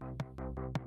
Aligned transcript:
Thank 0.00 0.20
you. 0.76 0.81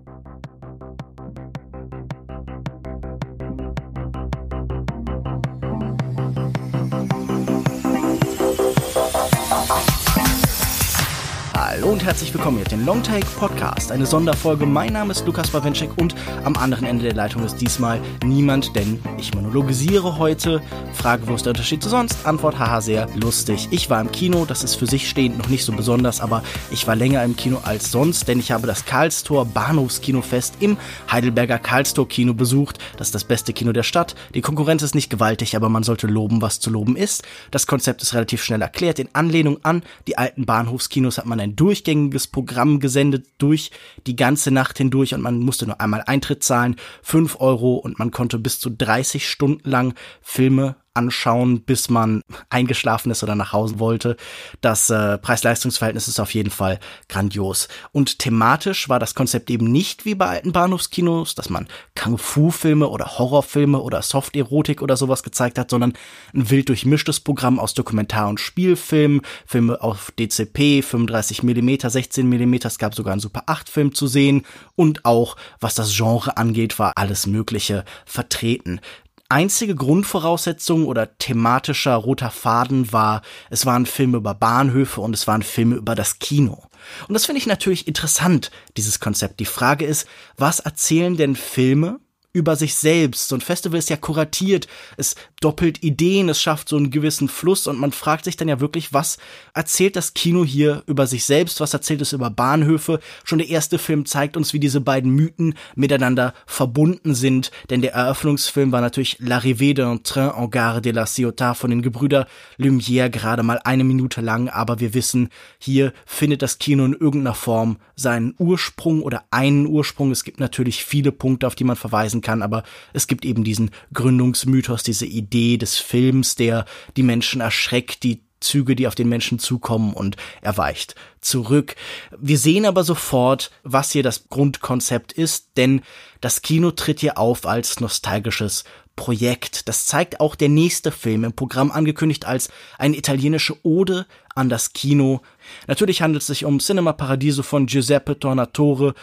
Hallo 11.76 11.90
und 11.90 12.06
herzlich 12.06 12.34
willkommen 12.34 12.56
hier 12.56 12.68
den 12.68 12.86
Longtake 12.86 13.26
Podcast, 13.38 13.92
eine 13.92 14.06
Sonderfolge. 14.06 14.66
Mein 14.66 14.94
Name 14.94 15.12
ist 15.12 15.26
Lukas 15.26 15.50
Bawenschek 15.50 15.90
und 15.98 16.16
am 16.46 16.56
anderen 16.56 16.86
Ende 16.86 17.04
der 17.04 17.14
Leitung 17.14 17.44
ist 17.44 17.58
diesmal 17.58 18.00
niemand, 18.24 18.74
denn 18.78 19.02
ich 19.18 19.36
monologisiere 19.36 20.18
heute. 20.18 20.62
Frage, 20.94 21.28
wo 21.28 21.34
ist 21.34 21.46
der 21.46 21.52
Unterschied 21.52 21.84
zu 21.84 21.90
sonst? 21.90 22.26
Antwort, 22.26 22.58
haha, 22.58 22.80
sehr 22.80 23.10
lustig. 23.16 23.68
Ich 23.72 23.90
war 23.90 24.00
im 24.00 24.10
Kino, 24.10 24.46
das 24.46 24.64
ist 24.64 24.76
für 24.76 24.88
sich 24.88 25.10
stehend 25.10 25.38
noch 25.38 25.50
nicht 25.50 25.66
so 25.66 25.74
besonders, 25.74 26.22
aber 26.22 26.44
ich 26.72 26.88
war 26.88 26.96
länger 26.96 27.26
im 27.26 27.36
Kino 27.36 27.60
als 27.66 27.92
sonst, 27.92 28.30
denn 28.30 28.40
ich 28.40 28.54
habe 28.54 28.68
das 28.68 28.86
Karlstor 28.86 29.44
Bahnhofskinofest 29.44 30.56
im 30.62 30.78
Heidelberger 31.12 31.60
Karlstor 31.60 32.08
Kino 32.08 32.34
besucht. 32.34 32.80
Das 32.96 33.10
ist 33.10 33.16
das 33.16 33.26
beste 33.26 33.52
Kino 33.52 33.74
der 33.74 33.84
Stadt. 33.84 34.16
Die 34.34 34.40
Konkurrenz 34.40 34.82
ist 34.82 34.96
nicht 34.96 35.10
gewaltig, 35.10 35.58
aber 35.58 35.68
man 35.68 35.84
sollte 35.84 36.08
loben, 36.08 36.42
was 36.42 36.62
zu 36.62 36.70
loben 36.70 36.96
ist. 36.96 37.24
Das 37.52 37.68
Konzept 37.68 38.02
ist 38.02 38.14
relativ 38.14 38.42
schnell 38.46 38.62
erklärt. 38.62 38.98
In 38.98 39.10
Anlehnung 39.12 39.60
an 39.64 39.84
die 40.08 40.18
alten 40.18 40.46
Bahnhofskinos 40.46 41.18
hat 41.18 41.26
man 41.26 41.42
ein 41.42 41.58
durchgängiges 41.66 42.28
Programm 42.28 42.80
gesendet 42.80 43.26
durch 43.40 43.72
die 44.06 44.16
ganze 44.16 44.52
Nacht 44.52 44.78
hindurch 44.78 45.16
und 45.16 45.22
man 45.22 45.40
musste 45.40 45.66
nur 45.66 45.82
einmal 45.82 46.04
Eintritt 46.06 46.44
zahlen, 46.44 46.76
fünf 47.02 47.42
Euro 47.42 47.74
und 47.78 47.98
man 47.98 48.12
konnte 48.12 48.38
bis 48.38 48.60
zu 48.60 48.70
30 48.70 49.28
Stunden 49.28 49.68
lang 49.68 49.96
Filme 50.22 50.76
anschauen, 50.96 51.62
bis 51.62 51.90
man 51.90 52.22
eingeschlafen 52.50 53.12
ist 53.12 53.24
oder 53.24 53.36
nach 53.36 53.54
Hause 53.54 53.80
wollte. 53.80 54.18
Das 54.62 54.90
äh, 54.90 55.18
Preis-Leistungs-Verhältnis 55.18 56.08
ist 56.08 56.20
auf 56.20 56.34
jeden 56.34 56.52
Fall 56.52 56.80
grandios. 57.10 57.68
Und 57.92 58.20
thematisch 58.20 58.90
war 58.90 59.00
das 59.00 59.16
Konzept 59.16 59.50
eben 59.50 59.72
nicht 59.72 60.06
wie 60.06 60.16
bei 60.16 60.28
alten 60.28 60.52
Bahnhofskinos, 60.52 61.36
dass 61.36 61.50
man 61.50 61.68
Kung-Fu-Filme 61.96 62.88
oder 62.88 63.18
Horrorfilme 63.18 63.80
oder 63.80 64.02
Soft-Erotik 64.02 64.82
oder 64.82 64.98
sowas 64.98 65.24
gezeigt 65.24 65.58
hat, 65.58 65.70
sondern 65.70 65.94
ein 66.34 66.50
wild 66.50 66.70
durchmischtes 66.70 67.20
Programm 67.20 67.60
aus 67.60 67.74
Dokumentar- 67.74 68.30
und 68.30 68.40
Spielfilmen, 68.40 69.22
Filme 69.46 69.82
auf 69.82 70.12
DCP, 70.12 70.82
35 70.82 71.44
mm, 71.44 71.76
16 71.88 72.28
mm, 72.28 72.56
es 72.64 72.78
gab 72.78 72.96
sogar 72.96 73.14
einen 73.14 73.22
Super 73.22 73.44
8-Film 73.48 73.94
zu 73.94 74.08
sehen 74.08 74.46
und 74.76 75.06
auch, 75.06 75.36
was 75.60 75.76
das 75.76 75.96
Genre 75.96 76.38
angeht, 76.38 76.80
war 76.80 76.94
alles 76.98 77.28
Mögliche 77.28 77.86
vertreten 78.06 78.80
einzige 79.30 79.76
Grundvoraussetzung 79.76 80.86
oder 80.86 81.18
thematischer 81.18 81.96
roter 81.96 82.32
Faden 82.32 82.92
war, 82.92 83.22
es 83.50 83.66
waren 83.66 83.86
Filme 83.86 84.18
über 84.18 84.34
Bahnhöfe 84.34 85.02
und 85.02 85.14
es 85.14 85.28
waren 85.28 85.42
Filme 85.42 85.76
über 85.76 85.96
das 85.96 86.20
Kino. 86.20 86.64
Und 87.08 87.14
das 87.14 87.26
finde 87.26 87.40
ich 87.40 87.48
natürlich 87.48 87.88
interessant, 87.88 88.52
dieses 88.78 89.00
Konzept. 89.00 89.40
Die 89.40 89.46
Frage 89.46 89.86
ist, 89.86 90.08
was 90.38 90.60
erzählen 90.60 91.18
denn 91.18 91.36
Filme 91.36 92.00
über 92.36 92.58
sich 92.58 92.76
selbst. 92.76 93.30
So 93.30 93.36
ein 93.36 93.42
Festival 93.42 93.80
ist 93.80 93.90
ja 93.90 93.96
kuratiert, 93.96 94.68
es 94.98 95.16
doppelt 95.40 95.82
Ideen, 95.84 96.28
es 96.28 96.42
schafft 96.42 96.68
so 96.68 96.76
einen 96.76 96.92
gewissen 96.92 97.30
Fluss 97.30 97.66
und 97.66 97.80
man 97.80 97.94
fragt 97.94 98.26
sich 98.26 98.36
dann 98.36 98.50
ja 98.50 98.60
wirklich, 98.60 98.94
was 98.94 99.18
erzählt 99.54 99.96
das 99.96 100.14
Kino 100.14 100.44
hier 100.44 100.84
über 100.86 101.08
sich 101.08 101.24
selbst, 101.24 101.62
was 101.62 101.74
erzählt 101.74 102.02
es 102.02 102.12
über 102.12 102.30
Bahnhöfe. 102.30 103.00
Schon 103.24 103.38
der 103.38 103.48
erste 103.48 103.78
Film 103.80 104.06
zeigt 104.06 104.36
uns, 104.36 104.52
wie 104.52 104.60
diese 104.60 104.82
beiden 104.82 105.12
Mythen 105.12 105.56
miteinander 105.76 106.34
verbunden 106.46 107.16
sind, 107.16 107.52
denn 107.70 107.82
der 107.82 107.94
Eröffnungsfilm 107.94 108.74
war 108.74 108.82
natürlich 108.82 109.20
L'arrivée 109.22 109.74
d'un 109.74 110.04
train 110.04 110.34
en 110.36 110.50
gare 110.50 110.82
de 110.82 110.92
la 110.92 111.06
Ciotat 111.06 111.56
von 111.56 111.70
den 111.70 111.82
Gebrüder 111.82 112.28
Lumière 112.58 113.10
gerade 113.10 113.44
mal 113.44 113.62
eine 113.64 113.86
Minute 113.86 114.20
lang, 114.20 114.50
aber 114.50 114.82
wir 114.82 114.94
wissen, 114.94 115.30
hier 115.58 115.94
findet 116.06 116.42
das 116.42 116.60
Kino 116.60 116.84
in 116.84 116.94
irgendeiner 116.94 117.34
Form 117.34 117.78
seinen 117.96 118.36
Ursprung 118.40 119.02
oder 119.04 119.24
einen 119.32 119.68
Ursprung. 119.68 120.12
Es 120.12 120.26
gibt 120.26 120.42
natürlich 120.42 120.84
viele 120.84 121.14
Punkte, 121.14 121.48
auf 121.48 121.56
die 121.56 121.64
man 121.64 121.78
verweisen 121.78 122.22
kann, 122.26 122.42
aber 122.42 122.64
es 122.92 123.08
gibt 123.08 123.24
eben 123.24 123.46
diesen 123.46 123.72
Gründungsmythos, 123.94 124.84
diese 124.84 125.06
Idee 125.06 125.58
des 125.58 125.78
Films, 125.78 126.36
der 126.36 126.66
die 126.98 127.04
Menschen 127.04 127.40
erschreckt, 127.40 128.04
die 128.04 128.26
Züge, 128.42 128.76
die 128.76 128.88
auf 128.88 128.96
den 128.96 129.10
Menschen 129.10 129.40
zukommen 129.40 129.94
und 129.94 130.18
er 130.42 130.58
weicht 130.58 130.96
zurück. 131.22 131.76
Wir 132.18 132.38
sehen 132.38 132.66
aber 132.66 132.84
sofort, 132.84 133.52
was 133.64 133.92
hier 133.92 134.04
das 134.04 134.30
Grundkonzept 134.30 135.14
ist, 135.14 135.52
denn 135.58 135.82
das 136.22 136.42
Kino 136.42 136.72
tritt 136.72 137.00
hier 137.00 137.18
auf 137.18 137.46
als 137.46 137.80
nostalgisches 137.80 138.66
Projekt. 138.96 139.68
Das 139.68 139.88
zeigt 139.88 140.20
auch 140.20 140.36
der 140.36 140.50
nächste 140.50 140.92
Film 140.92 141.24
im 141.24 141.34
Programm 141.34 141.72
angekündigt 141.72 142.26
als 142.26 142.50
eine 142.78 142.98
italienische 142.98 143.58
Ode 143.66 144.06
an 144.36 144.50
das 144.50 144.74
Kino. 144.74 145.22
Natürlich 145.68 146.02
handelt 146.02 146.22
es 146.22 146.28
sich 146.28 146.46
um 146.46 146.60
Cinema 146.60 146.94
Paradiso 146.94 147.44
von 147.44 147.66
Giuseppe 147.66 148.20
Tornatore, 148.20 148.94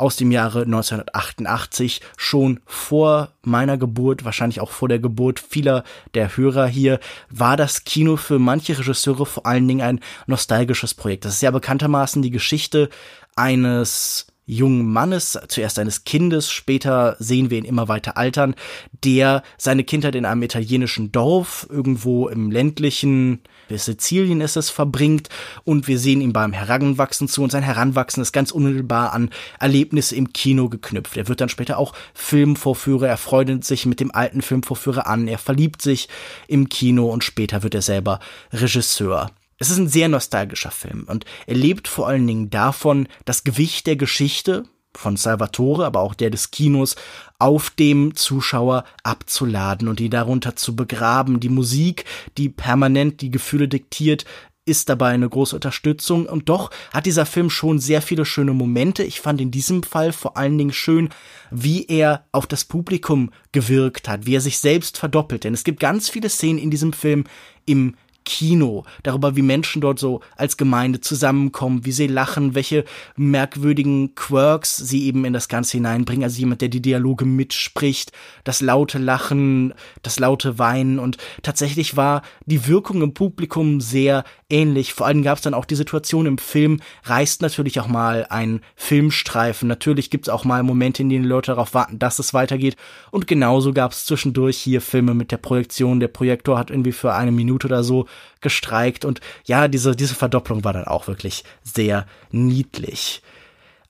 aus 0.00 0.16
dem 0.16 0.30
Jahre 0.30 0.62
1988, 0.62 2.00
schon 2.16 2.60
vor 2.66 3.32
meiner 3.42 3.78
Geburt, 3.78 4.24
wahrscheinlich 4.24 4.60
auch 4.60 4.70
vor 4.70 4.88
der 4.88 4.98
Geburt 4.98 5.40
vieler 5.40 5.84
der 6.14 6.36
Hörer 6.36 6.66
hier, 6.66 7.00
war 7.28 7.56
das 7.56 7.84
Kino 7.84 8.16
für 8.16 8.38
manche 8.38 8.78
Regisseure 8.78 9.26
vor 9.26 9.46
allen 9.46 9.68
Dingen 9.68 9.82
ein 9.82 10.00
nostalgisches 10.26 10.94
Projekt. 10.94 11.24
Das 11.24 11.34
ist 11.34 11.42
ja 11.42 11.50
bekanntermaßen 11.50 12.22
die 12.22 12.30
Geschichte 12.30 12.88
eines 13.36 14.26
jungen 14.46 14.90
Mannes, 14.92 15.38
zuerst 15.48 15.78
eines 15.78 16.04
Kindes, 16.04 16.50
später 16.50 17.16
sehen 17.20 17.50
wir 17.50 17.58
ihn 17.58 17.64
immer 17.64 17.86
weiter 17.86 18.16
altern, 18.16 18.56
der 19.04 19.42
seine 19.56 19.84
Kindheit 19.84 20.16
in 20.16 20.24
einem 20.24 20.42
italienischen 20.42 21.12
Dorf 21.12 21.68
irgendwo 21.70 22.28
im 22.28 22.50
ländlichen 22.50 23.42
bis 23.70 23.84
Sizilien 23.84 24.40
ist 24.40 24.56
es 24.56 24.68
verbringt. 24.68 25.28
Und 25.64 25.86
wir 25.86 25.98
sehen 25.98 26.20
ihm 26.20 26.32
beim 26.32 26.52
Heranwachsen 26.52 27.28
zu. 27.28 27.42
Und 27.42 27.52
sein 27.52 27.62
Heranwachsen 27.62 28.20
ist 28.20 28.32
ganz 28.32 28.50
unmittelbar 28.50 29.12
an 29.12 29.30
Erlebnisse 29.60 30.16
im 30.16 30.32
Kino 30.32 30.68
geknüpft. 30.68 31.16
Er 31.16 31.28
wird 31.28 31.40
dann 31.40 31.48
später 31.48 31.78
auch 31.78 31.94
Filmvorführer, 32.12 33.06
er 33.08 33.16
freundet 33.16 33.64
sich 33.64 33.86
mit 33.86 34.00
dem 34.00 34.12
alten 34.12 34.42
Filmvorführer 34.42 35.06
an, 35.06 35.28
er 35.28 35.38
verliebt 35.38 35.82
sich 35.82 36.08
im 36.48 36.68
Kino 36.68 37.08
und 37.08 37.22
später 37.22 37.62
wird 37.62 37.76
er 37.76 37.82
selber 37.82 38.18
Regisseur. 38.52 39.30
Es 39.58 39.70
ist 39.70 39.78
ein 39.78 39.88
sehr 39.88 40.08
nostalgischer 40.08 40.72
Film. 40.72 41.04
Und 41.06 41.24
er 41.46 41.54
lebt 41.54 41.86
vor 41.86 42.08
allen 42.08 42.26
Dingen 42.26 42.50
davon, 42.50 43.06
das 43.24 43.44
Gewicht 43.44 43.86
der 43.86 43.96
Geschichte 43.96 44.64
von 44.94 45.16
Salvatore, 45.16 45.86
aber 45.86 46.00
auch 46.00 46.14
der 46.14 46.30
des 46.30 46.50
Kinos, 46.50 46.96
auf 47.38 47.70
dem 47.70 48.14
Zuschauer 48.14 48.84
abzuladen 49.02 49.88
und 49.88 49.98
die 49.98 50.10
darunter 50.10 50.56
zu 50.56 50.76
begraben. 50.76 51.40
Die 51.40 51.48
Musik, 51.48 52.04
die 52.36 52.48
permanent 52.48 53.20
die 53.20 53.30
Gefühle 53.30 53.68
diktiert, 53.68 54.24
ist 54.66 54.88
dabei 54.88 55.08
eine 55.08 55.28
große 55.28 55.56
Unterstützung 55.56 56.26
und 56.26 56.48
doch 56.48 56.70
hat 56.92 57.06
dieser 57.06 57.26
Film 57.26 57.50
schon 57.50 57.78
sehr 57.78 58.02
viele 58.02 58.24
schöne 58.24 58.52
Momente. 58.52 59.02
Ich 59.02 59.20
fand 59.20 59.40
in 59.40 59.50
diesem 59.50 59.82
Fall 59.82 60.12
vor 60.12 60.36
allen 60.36 60.58
Dingen 60.58 60.72
schön, 60.72 61.08
wie 61.50 61.86
er 61.86 62.26
auf 62.30 62.46
das 62.46 62.64
Publikum 62.64 63.30
gewirkt 63.52 64.08
hat, 64.08 64.26
wie 64.26 64.36
er 64.36 64.40
sich 64.40 64.58
selbst 64.58 64.98
verdoppelt. 64.98 65.44
Denn 65.44 65.54
es 65.54 65.64
gibt 65.64 65.80
ganz 65.80 66.08
viele 66.08 66.28
Szenen 66.28 66.58
in 66.58 66.70
diesem 66.70 66.92
Film 66.92 67.24
im 67.64 67.96
Kino, 68.30 68.84
darüber, 69.02 69.34
wie 69.34 69.42
Menschen 69.42 69.82
dort 69.82 69.98
so 69.98 70.20
als 70.36 70.56
Gemeinde 70.56 71.00
zusammenkommen, 71.00 71.84
wie 71.84 71.90
sie 71.90 72.06
lachen, 72.06 72.54
welche 72.54 72.84
merkwürdigen 73.16 74.14
Quirks 74.14 74.76
sie 74.76 75.04
eben 75.06 75.24
in 75.24 75.32
das 75.32 75.48
Ganze 75.48 75.78
hineinbringen. 75.78 76.22
Also 76.22 76.38
jemand, 76.38 76.60
der 76.60 76.68
die 76.68 76.80
Dialoge 76.80 77.24
mitspricht, 77.24 78.12
das 78.44 78.60
laute 78.60 78.98
Lachen, 78.98 79.74
das 80.02 80.20
laute 80.20 80.60
Weinen 80.60 81.00
und 81.00 81.16
tatsächlich 81.42 81.96
war 81.96 82.22
die 82.46 82.68
Wirkung 82.68 83.02
im 83.02 83.14
Publikum 83.14 83.80
sehr 83.80 84.22
ähnlich. 84.48 84.94
Vor 84.94 85.08
allem 85.08 85.24
gab 85.24 85.38
es 85.38 85.42
dann 85.42 85.54
auch 85.54 85.64
die 85.64 85.74
Situation 85.74 86.26
im 86.26 86.38
Film, 86.38 86.78
reißt 87.04 87.42
natürlich 87.42 87.80
auch 87.80 87.88
mal 87.88 88.28
ein 88.30 88.60
Filmstreifen. 88.76 89.68
Natürlich 89.68 90.08
gibt 90.08 90.28
es 90.28 90.32
auch 90.32 90.44
mal 90.44 90.62
Momente, 90.62 91.02
in 91.02 91.08
denen 91.08 91.24
Leute 91.24 91.50
darauf 91.50 91.74
warten, 91.74 91.98
dass 91.98 92.20
es 92.20 92.32
weitergeht. 92.32 92.76
Und 93.10 93.26
genauso 93.26 93.72
gab 93.72 93.90
es 93.90 94.06
zwischendurch 94.06 94.56
hier 94.56 94.80
Filme 94.80 95.14
mit 95.14 95.32
der 95.32 95.38
Projektion. 95.38 95.98
Der 95.98 96.08
Projektor 96.08 96.56
hat 96.56 96.70
irgendwie 96.70 96.92
für 96.92 97.12
eine 97.12 97.32
Minute 97.32 97.66
oder 97.66 97.82
so 97.82 98.06
gestreikt. 98.40 99.04
Und 99.04 99.20
ja, 99.44 99.68
diese, 99.68 99.96
diese 99.96 100.14
Verdopplung 100.14 100.64
war 100.64 100.72
dann 100.72 100.86
auch 100.86 101.06
wirklich 101.06 101.44
sehr 101.62 102.06
niedlich. 102.30 103.22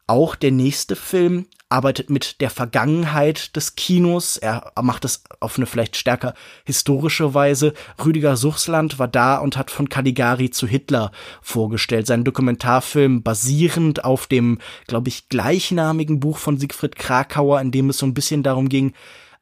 Auch 0.07 0.35
der 0.35 0.51
nächste 0.51 0.97
Film 0.97 1.47
arbeitet 1.69 2.11
mit 2.11 2.41
der 2.41 2.51
Vergangenheit 2.51 3.55
des 3.55 3.77
Kinos. 3.77 4.37
Er 4.37 4.73
macht 4.83 5.05
es 5.05 5.23
auf 5.39 5.57
eine 5.57 5.67
vielleicht 5.67 5.97
stärker 5.97 6.35
historische 6.65 7.33
Weise. 7.33 7.75
Rüdiger 8.05 8.37
Suchsland 8.37 8.99
war 8.99 9.07
da 9.07 9.37
und 9.39 9.57
hat 9.57 9.71
von 9.71 9.89
Caligari 9.89 10.51
zu 10.51 10.67
Hitler 10.67 11.13
vorgestellt. 11.41 12.09
Sein 12.09 12.25
Dokumentarfilm 12.25 13.23
basierend 13.23 14.05
auf 14.05 14.27
dem, 14.27 14.59
glaube 14.89 15.09
ich, 15.09 15.29
gleichnamigen 15.29 16.19
Buch 16.19 16.39
von 16.39 16.59
Siegfried 16.59 16.97
Krakauer, 16.97 17.61
in 17.61 17.71
dem 17.71 17.91
es 17.91 17.99
so 17.99 18.07
ein 18.07 18.15
bisschen 18.15 18.43
darum 18.43 18.69
ging, 18.69 18.95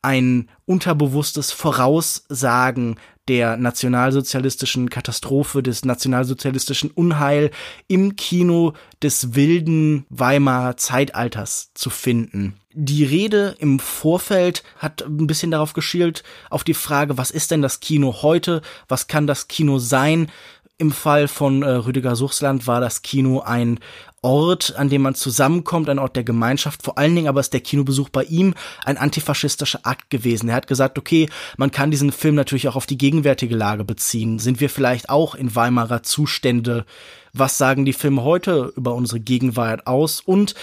ein 0.02 0.48
unterbewusstes 0.64 1.52
Voraussagen 1.52 2.96
der 3.28 3.56
nationalsozialistischen 3.58 4.88
Katastrophe, 4.88 5.62
des 5.62 5.84
nationalsozialistischen 5.84 6.90
Unheil 6.90 7.50
im 7.86 8.16
Kino 8.16 8.72
des 9.02 9.34
wilden 9.34 10.06
Weimarer 10.08 10.76
Zeitalters 10.76 11.70
zu 11.74 11.90
finden. 11.90 12.54
Die 12.72 13.04
Rede 13.04 13.56
im 13.58 13.80
Vorfeld 13.80 14.62
hat 14.76 15.02
ein 15.02 15.26
bisschen 15.26 15.50
darauf 15.50 15.72
geschielt, 15.72 16.22
auf 16.48 16.64
die 16.64 16.74
Frage, 16.74 17.18
was 17.18 17.30
ist 17.30 17.50
denn 17.50 17.60
das 17.60 17.80
Kino 17.80 18.22
heute? 18.22 18.62
Was 18.88 19.08
kann 19.08 19.26
das 19.26 19.48
Kino 19.48 19.78
sein? 19.78 20.30
Im 20.80 20.92
Fall 20.92 21.26
von 21.26 21.64
äh, 21.64 21.70
Rüdiger 21.70 22.14
Suchsland 22.14 22.68
war 22.68 22.80
das 22.80 23.02
Kino 23.02 23.40
ein 23.40 23.80
Ort, 24.22 24.76
an 24.76 24.88
dem 24.88 25.02
man 25.02 25.16
zusammenkommt, 25.16 25.88
ein 25.88 25.98
Ort 25.98 26.14
der 26.14 26.22
Gemeinschaft. 26.22 26.84
Vor 26.84 26.96
allen 26.98 27.16
Dingen 27.16 27.26
aber 27.26 27.40
ist 27.40 27.52
der 27.52 27.60
Kinobesuch 27.60 28.10
bei 28.10 28.22
ihm 28.22 28.54
ein 28.84 28.96
antifaschistischer 28.96 29.80
Akt 29.82 30.08
gewesen. 30.08 30.48
Er 30.48 30.54
hat 30.54 30.68
gesagt, 30.68 30.96
okay, 30.96 31.28
man 31.56 31.72
kann 31.72 31.90
diesen 31.90 32.12
Film 32.12 32.36
natürlich 32.36 32.68
auch 32.68 32.76
auf 32.76 32.86
die 32.86 32.96
gegenwärtige 32.96 33.56
Lage 33.56 33.84
beziehen. 33.84 34.38
Sind 34.38 34.60
wir 34.60 34.70
vielleicht 34.70 35.10
auch 35.10 35.34
in 35.34 35.52
Weimarer 35.56 36.04
Zustände? 36.04 36.86
Was 37.32 37.58
sagen 37.58 37.84
die 37.84 37.92
Filme 37.92 38.22
heute 38.22 38.72
über 38.76 38.94
unsere 38.94 39.18
Gegenwart 39.18 39.88
aus? 39.88 40.20
Und 40.20 40.54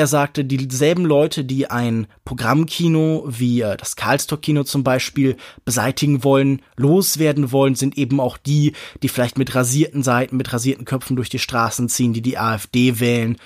er 0.00 0.06
sagte, 0.06 0.44
dieselben 0.44 1.04
Leute, 1.04 1.44
die 1.44 1.70
ein 1.70 2.06
Programmkino 2.24 3.24
wie 3.28 3.60
äh, 3.60 3.76
das 3.76 3.96
Karlstor-Kino 3.96 4.64
zum 4.64 4.82
Beispiel 4.82 5.36
beseitigen 5.64 6.24
wollen, 6.24 6.62
loswerden 6.76 7.52
wollen, 7.52 7.74
sind 7.74 7.98
eben 7.98 8.18
auch 8.18 8.38
die, 8.38 8.72
die 9.02 9.08
vielleicht 9.08 9.38
mit 9.38 9.54
rasierten 9.54 10.02
Seiten, 10.02 10.38
mit 10.38 10.52
rasierten 10.52 10.86
Köpfen 10.86 11.16
durch 11.16 11.28
die 11.28 11.38
Straßen 11.38 11.88
ziehen, 11.90 12.14
die 12.14 12.22
die 12.22 12.38
AfD 12.38 12.98
wählen 12.98 13.36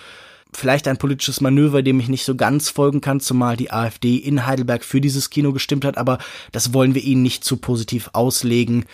vielleicht 0.56 0.86
ein 0.86 0.98
politisches 0.98 1.40
Manöver, 1.40 1.82
dem 1.82 1.98
ich 1.98 2.08
nicht 2.08 2.24
so 2.24 2.36
ganz 2.36 2.70
folgen 2.70 3.00
kann, 3.00 3.18
zumal 3.18 3.56
die 3.56 3.72
AfD 3.72 4.14
in 4.14 4.46
Heidelberg 4.46 4.84
für 4.84 5.00
dieses 5.00 5.28
Kino 5.28 5.52
gestimmt 5.52 5.84
hat, 5.84 5.98
aber 5.98 6.18
das 6.52 6.72
wollen 6.72 6.94
wir 6.94 7.02
ihnen 7.02 7.22
nicht 7.22 7.42
zu 7.42 7.56
positiv 7.56 8.10
auslegen. 8.12 8.84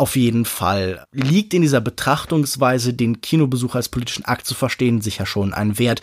Auf 0.00 0.16
jeden 0.16 0.46
Fall 0.46 1.04
liegt 1.12 1.52
in 1.52 1.60
dieser 1.60 1.82
Betrachtungsweise, 1.82 2.94
den 2.94 3.20
Kinobesuch 3.20 3.74
als 3.74 3.90
politischen 3.90 4.24
Akt 4.24 4.46
zu 4.46 4.54
verstehen, 4.54 5.02
sicher 5.02 5.26
schon 5.26 5.52
ein 5.52 5.78
Wert. 5.78 6.00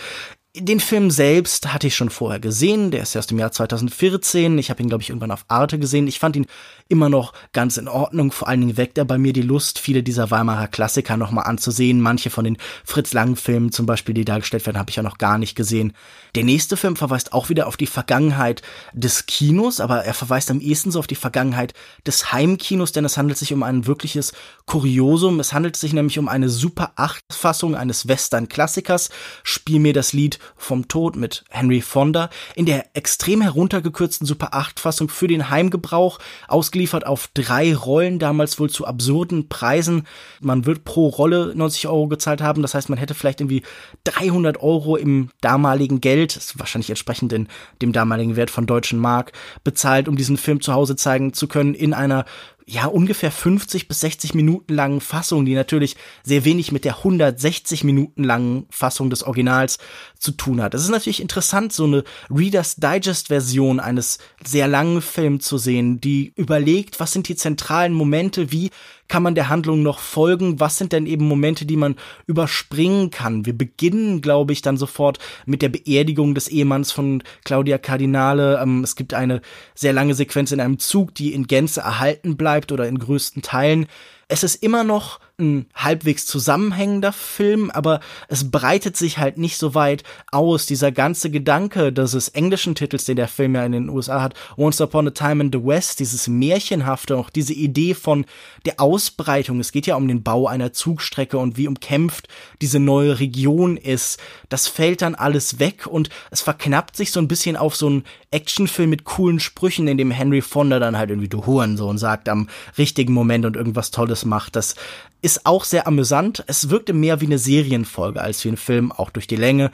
Den 0.60 0.80
Film 0.80 1.12
selbst 1.12 1.74
hatte 1.74 1.88
ich 1.88 1.96
schon 1.96 2.10
vorher 2.10 2.40
gesehen, 2.40 2.92
der 2.92 3.04
ist 3.04 3.14
ja 3.14 3.20
aus 3.20 3.28
dem 3.28 3.38
Jahr 3.38 3.52
2014. 3.52 4.58
Ich 4.58 4.70
habe 4.70 4.82
ihn, 4.82 4.90
glaube 4.90 5.04
ich, 5.04 5.10
irgendwann 5.10 5.32
auf 5.32 5.46
Arte 5.48 5.78
gesehen. 5.78 6.08
Ich 6.08 6.20
fand 6.20 6.36
ihn 6.36 6.48
immer 6.90 7.10
noch 7.10 7.34
ganz 7.54 7.78
in 7.78 7.88
Ordnung. 7.88 8.32
Vor 8.32 8.48
allen 8.48 8.62
Dingen 8.62 8.78
weckt 8.78 8.98
er 8.98 9.06
bei 9.06 9.18
mir 9.18 9.34
die 9.34 9.42
Lust, 9.42 9.78
viele 9.78 10.04
dieser 10.04 10.32
Weimarer 10.32 10.68
Klassiker 10.68 11.18
nochmal 11.18 11.46
anzusehen. 11.46 12.02
Manche 12.02 12.30
von 12.30 12.44
den 12.44 12.58
Fritz 12.84 13.14
Lang-Filmen 13.14 13.72
zum 13.72 13.86
Beispiel, 13.86 14.16
die 14.16 14.26
dargestellt 14.26 14.66
werden, 14.66 14.78
habe 14.78 14.90
ich 14.90 14.96
ja 14.96 15.04
noch 15.04 15.18
gar 15.18 15.38
nicht 15.38 15.56
gesehen. 15.56 15.94
Der 16.38 16.44
nächste 16.44 16.78
Film 16.78 16.96
verweist 16.96 17.34
auch 17.34 17.50
wieder 17.50 17.66
auf 17.66 17.78
die 17.78 17.88
Vergangenheit 17.88 18.62
des 18.94 19.26
Kinos, 19.26 19.80
aber 19.80 20.06
er 20.06 20.14
verweist 20.14 20.52
am 20.52 20.60
ehesten 20.60 20.92
so 20.92 21.00
auf 21.00 21.08
die 21.08 21.16
Vergangenheit 21.16 21.74
des 22.06 22.32
Heimkinos, 22.32 22.92
denn 22.92 23.06
es 23.06 23.18
handelt 23.18 23.40
sich 23.40 23.54
um 23.54 23.64
ein 23.64 23.88
wirkliches 23.88 24.34
Kuriosum. 24.68 25.40
Es 25.40 25.52
handelt 25.52 25.78
sich 25.78 25.94
nämlich 25.94 26.20
um 26.20 26.28
eine 26.28 26.50
Super 26.50 26.92
8-Fassung 26.96 27.74
eines 27.74 28.08
Western-Klassikers. 28.08 29.10
Spiel 29.42 29.80
mir 29.80 29.94
das 29.94 30.14
Lied 30.14 30.38
vom 30.56 30.88
Tod 30.88 31.16
mit 31.16 31.44
Henry 31.50 31.82
Fonda 31.82 32.30
in 32.54 32.68
der 32.68 32.86
extrem 32.96 33.42
heruntergekürzten 33.42 34.28
Super 34.28 34.54
8 34.54 34.80
Fassung 34.80 35.10
für 35.10 35.28
den 35.28 35.50
Heimgebrauch, 35.50 36.20
ausgeliefert 36.48 37.08
auf 37.08 37.30
drei 37.34 37.76
Rollen, 37.76 38.20
damals 38.20 38.60
wohl 38.60 38.70
zu 38.70 38.86
absurden 38.86 39.50
Preisen. 39.50 40.06
Man 40.40 40.68
wird 40.68 40.84
pro 40.84 41.08
Rolle 41.08 41.54
90 41.56 41.88
Euro 41.88 42.08
gezahlt 42.08 42.44
haben, 42.44 42.62
das 42.62 42.76
heißt, 42.76 42.90
man 42.90 43.00
hätte 43.00 43.16
vielleicht 43.16 43.42
irgendwie 43.42 43.64
300 44.04 44.62
Euro 44.62 44.98
im 44.98 45.32
damaligen 45.42 46.00
Geld, 46.00 46.27
wahrscheinlich 46.56 46.90
entsprechend 46.90 47.32
in 47.34 47.48
dem 47.82 47.94
damaligen 47.94 48.36
Wert 48.36 48.52
von 48.52 48.66
deutschen 48.66 49.00
Mark, 49.00 49.32
bezahlt, 49.64 50.08
um 50.08 50.16
diesen 50.16 50.38
Film 50.38 50.62
zu 50.62 50.74
Hause 50.74 50.96
zeigen 50.96 51.34
zu 51.34 51.48
können 51.48 51.74
in 51.74 51.94
einer 51.94 52.26
ja, 52.70 52.86
ungefähr 52.86 53.32
50 53.32 53.88
bis 53.88 54.02
60 54.02 54.34
Minuten 54.34 54.74
langen 54.74 55.00
Fassung, 55.00 55.46
die 55.46 55.56
natürlich 55.56 55.96
sehr 56.24 56.44
wenig 56.44 56.74
mit 56.74 56.84
der 56.84 56.98
160 56.98 57.86
Minuten 57.86 58.26
langen 58.26 58.66
Fassung 58.70 59.10
des 59.10 59.24
Originals 59.24 59.80
zu 60.20 60.32
tun 60.32 60.62
hat. 60.62 60.74
Es 60.74 60.84
ist 60.84 60.90
natürlich 60.90 61.22
interessant, 61.22 61.74
so 61.74 61.86
eine 61.86 62.04
Reader's 62.30 62.76
Digest 62.76 63.28
Version 63.28 63.80
eines 63.80 64.20
sehr 64.46 64.68
langen 64.68 65.02
Films 65.02 65.46
zu 65.46 65.58
sehen, 65.58 66.02
die 66.02 66.34
überlegt, 66.36 67.00
was 67.00 67.12
sind 67.12 67.28
die 67.28 67.36
zentralen 67.36 67.94
Momente, 67.94 68.52
wie 68.52 68.72
kann 69.08 69.24
man 69.24 69.36
der 69.36 69.50
Handlung 69.50 69.84
noch 69.84 70.00
folgen? 70.00 70.60
Was 70.60 70.78
sind 70.78 70.92
denn 70.92 71.06
eben 71.06 71.28
Momente, 71.28 71.66
die 71.66 71.78
man 71.78 71.96
überspringen 72.26 73.10
kann? 73.10 73.46
Wir 73.46 73.58
beginnen, 73.58 74.22
glaube 74.22 74.54
ich, 74.54 74.62
dann 74.62 74.78
sofort 74.78 75.20
mit 75.46 75.62
der 75.62 75.70
Beerdigung 75.70 76.36
des 76.36 76.48
Ehemanns 76.48 76.92
von 76.92 77.24
Claudia 77.46 77.78
Cardinale. 77.78 78.60
Ähm, 78.62 78.84
es 78.84 78.96
gibt 78.96 79.14
eine 79.14 79.42
sehr 79.76 79.94
lange 79.94 80.14
Sequenz 80.14 80.52
in 80.52 80.60
einem 80.60 80.80
Zug, 80.80 81.16
die 81.16 81.34
in 81.34 81.48
Gänze 81.48 81.82
erhalten 81.82 82.38
bleibt 82.38 82.72
oder 82.72 82.88
in 82.88 83.00
größten 83.00 83.42
Teilen. 83.42 83.88
Es 84.30 84.44
ist 84.44 84.56
immer 84.56 84.84
noch 84.84 85.20
ein 85.40 85.68
halbwegs 85.76 86.26
zusammenhängender 86.26 87.14
Film, 87.14 87.70
aber 87.70 88.00
es 88.28 88.50
breitet 88.50 88.98
sich 88.98 89.20
halt 89.20 89.38
nicht 89.38 89.58
so 89.58 89.76
weit 89.76 90.04
aus. 90.32 90.66
Dieser 90.66 90.92
ganze 90.92 91.30
Gedanke 91.30 91.94
dieses 91.94 92.30
englischen 92.30 92.74
Titels, 92.74 93.06
den 93.06 93.18
der 93.18 93.28
Film 93.28 93.54
ja 93.54 93.64
in 93.64 93.72
den 93.72 93.90
USA 93.90 94.20
hat, 94.22 94.34
Once 94.58 94.82
Upon 94.82 95.08
a 95.08 95.12
Time 95.12 95.44
in 95.44 95.52
the 95.54 95.64
West, 95.64 96.00
dieses 96.00 96.28
Märchenhafte, 96.28 97.16
auch 97.16 97.30
diese 97.30 97.54
Idee 97.54 97.94
von 97.94 98.26
der 98.66 98.82
Ausbreitung. 98.82 99.60
Es 99.60 99.72
geht 99.72 99.86
ja 99.86 99.96
um 99.96 100.08
den 100.08 100.24
Bau 100.24 100.48
einer 100.48 100.74
Zugstrecke 100.74 101.38
und 101.38 101.56
wie 101.56 101.68
umkämpft 101.68 102.28
diese 102.60 102.80
neue 102.80 103.20
Region 103.20 103.78
ist. 103.78 104.20
Das 104.50 104.68
fällt 104.68 105.04
dann 105.04 105.14
alles 105.14 105.60
weg 105.60 105.86
und 105.86 106.10
es 106.32 106.42
verknappt 106.42 106.98
sich 106.98 107.12
so 107.12 107.20
ein 107.20 107.28
bisschen 107.28 107.58
auf 107.58 107.76
so 107.76 107.86
einen 107.86 108.04
Actionfilm 108.32 108.90
mit 108.90 109.04
coolen 109.04 109.40
Sprüchen, 109.40 109.88
in 109.88 110.00
dem 110.00 110.12
Henry 110.12 110.42
Fonda 110.42 110.80
dann 110.80 110.98
halt 110.98 111.12
irgendwie 111.12 111.30
du 111.30 111.46
Hurensohn 111.46 112.00
sagt 112.00 112.28
am 112.28 112.50
richtigen 112.78 113.14
Moment 113.14 113.46
und 113.46 113.56
irgendwas 113.56 113.92
Tolles 113.92 114.17
macht. 114.26 114.56
Das 114.56 114.76
ist 115.22 115.46
auch 115.46 115.64
sehr 115.64 115.88
amüsant. 115.88 116.44
Es 116.48 116.70
wirkte 116.70 116.94
mehr 116.94 117.22
wie 117.22 117.26
eine 117.26 117.40
Serienfolge 117.40 118.22
als 118.22 118.44
wie 118.46 118.50
ein 118.50 118.58
Film, 118.58 118.92
auch 118.92 119.10
durch 119.10 119.28
die 119.28 119.36
Länge. 119.36 119.72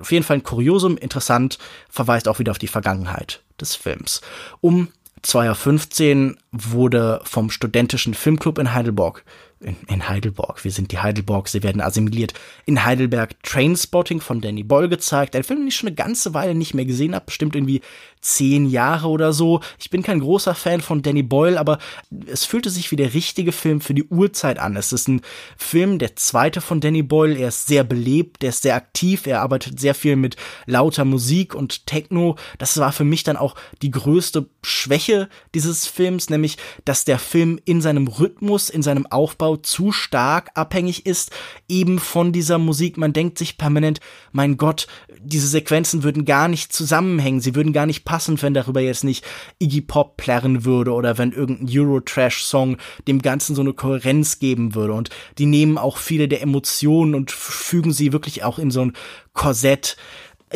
Auf 0.00 0.10
jeden 0.12 0.24
Fall 0.24 0.38
ein 0.38 0.42
Kuriosum, 0.42 0.96
interessant, 0.96 1.58
verweist 1.88 2.28
auch 2.28 2.38
wieder 2.38 2.52
auf 2.52 2.58
die 2.58 2.68
Vergangenheit 2.68 3.42
des 3.60 3.74
Films. 3.74 4.20
Um 4.60 4.88
2015 5.22 6.38
wurde 6.52 7.20
vom 7.24 7.50
Studentischen 7.50 8.14
Filmclub 8.14 8.58
in 8.58 8.74
Heidelberg 8.74 9.24
in, 9.60 10.08
Heidelberg. 10.08 10.62
Wir 10.64 10.70
sind 10.70 10.92
die 10.92 10.98
Heidelberg, 10.98 11.48
sie 11.48 11.62
werden 11.62 11.80
assimiliert. 11.80 12.34
In 12.66 12.84
Heidelberg 12.84 13.42
Trainspotting 13.42 14.20
von 14.20 14.42
Danny 14.42 14.62
Boyle 14.62 14.88
gezeigt. 14.88 15.34
Ein 15.34 15.44
Film, 15.44 15.60
den 15.60 15.68
ich 15.68 15.76
schon 15.76 15.88
eine 15.88 15.96
ganze 15.96 16.34
Weile 16.34 16.54
nicht 16.54 16.74
mehr 16.74 16.84
gesehen 16.84 17.14
habe, 17.14 17.24
bestimmt 17.26 17.56
irgendwie 17.56 17.80
zehn 18.20 18.66
Jahre 18.66 19.08
oder 19.08 19.32
so. 19.32 19.60
Ich 19.78 19.88
bin 19.88 20.02
kein 20.02 20.20
großer 20.20 20.54
Fan 20.54 20.82
von 20.82 21.00
Danny 21.00 21.22
Boyle, 21.22 21.58
aber 21.58 21.78
es 22.26 22.44
fühlte 22.44 22.68
sich 22.68 22.90
wie 22.90 22.96
der 22.96 23.14
richtige 23.14 23.52
Film 23.52 23.80
für 23.80 23.94
die 23.94 24.04
Uhrzeit 24.04 24.58
an. 24.58 24.76
Es 24.76 24.92
ist 24.92 25.08
ein 25.08 25.22
Film, 25.56 25.98
der 25.98 26.16
zweite 26.16 26.60
von 26.60 26.80
Danny 26.80 27.02
Boyle. 27.02 27.38
Er 27.38 27.48
ist 27.48 27.66
sehr 27.66 27.84
belebt, 27.84 28.44
er 28.44 28.50
ist 28.50 28.62
sehr 28.62 28.74
aktiv, 28.74 29.26
er 29.26 29.40
arbeitet 29.40 29.80
sehr 29.80 29.94
viel 29.94 30.16
mit 30.16 30.36
lauter 30.66 31.06
Musik 31.06 31.54
und 31.54 31.86
Techno. 31.86 32.36
Das 32.58 32.76
war 32.76 32.92
für 32.92 33.04
mich 33.04 33.22
dann 33.22 33.36
auch 33.36 33.54
die 33.80 33.90
größte 33.90 34.46
Schwäche 34.62 35.30
dieses 35.54 35.86
Films, 35.86 36.28
nämlich, 36.28 36.58
dass 36.84 37.04
der 37.04 37.18
Film 37.18 37.58
in 37.64 37.80
seinem 37.80 38.08
Rhythmus, 38.08 38.68
in 38.68 38.82
seinem 38.82 39.06
Aufbau 39.06 39.45
zu 39.54 39.92
stark 39.92 40.50
abhängig 40.54 41.06
ist, 41.06 41.30
eben 41.68 42.00
von 42.00 42.32
dieser 42.32 42.58
Musik. 42.58 42.96
Man 42.96 43.12
denkt 43.12 43.38
sich 43.38 43.58
permanent, 43.58 44.00
mein 44.32 44.56
Gott, 44.56 44.88
diese 45.20 45.46
Sequenzen 45.46 46.02
würden 46.02 46.24
gar 46.24 46.48
nicht 46.48 46.72
zusammenhängen, 46.72 47.40
sie 47.40 47.54
würden 47.54 47.72
gar 47.72 47.86
nicht 47.86 48.04
passen, 48.04 48.42
wenn 48.42 48.54
darüber 48.54 48.80
jetzt 48.80 49.04
nicht 49.04 49.24
Iggy 49.60 49.82
Pop 49.82 50.16
plärren 50.16 50.64
würde 50.64 50.92
oder 50.92 51.18
wenn 51.18 51.30
irgendein 51.30 51.68
Eurotrash-Song 51.70 52.78
dem 53.06 53.22
Ganzen 53.22 53.54
so 53.54 53.62
eine 53.62 53.72
Kohärenz 53.72 54.40
geben 54.40 54.74
würde. 54.74 54.94
Und 54.94 55.10
die 55.38 55.46
nehmen 55.46 55.78
auch 55.78 55.98
viele 55.98 56.26
der 56.26 56.42
Emotionen 56.42 57.14
und 57.14 57.30
fügen 57.30 57.92
sie 57.92 58.12
wirklich 58.12 58.42
auch 58.42 58.58
in 58.58 58.72
so 58.72 58.80
ein 58.80 58.94
Korsett 59.32 59.96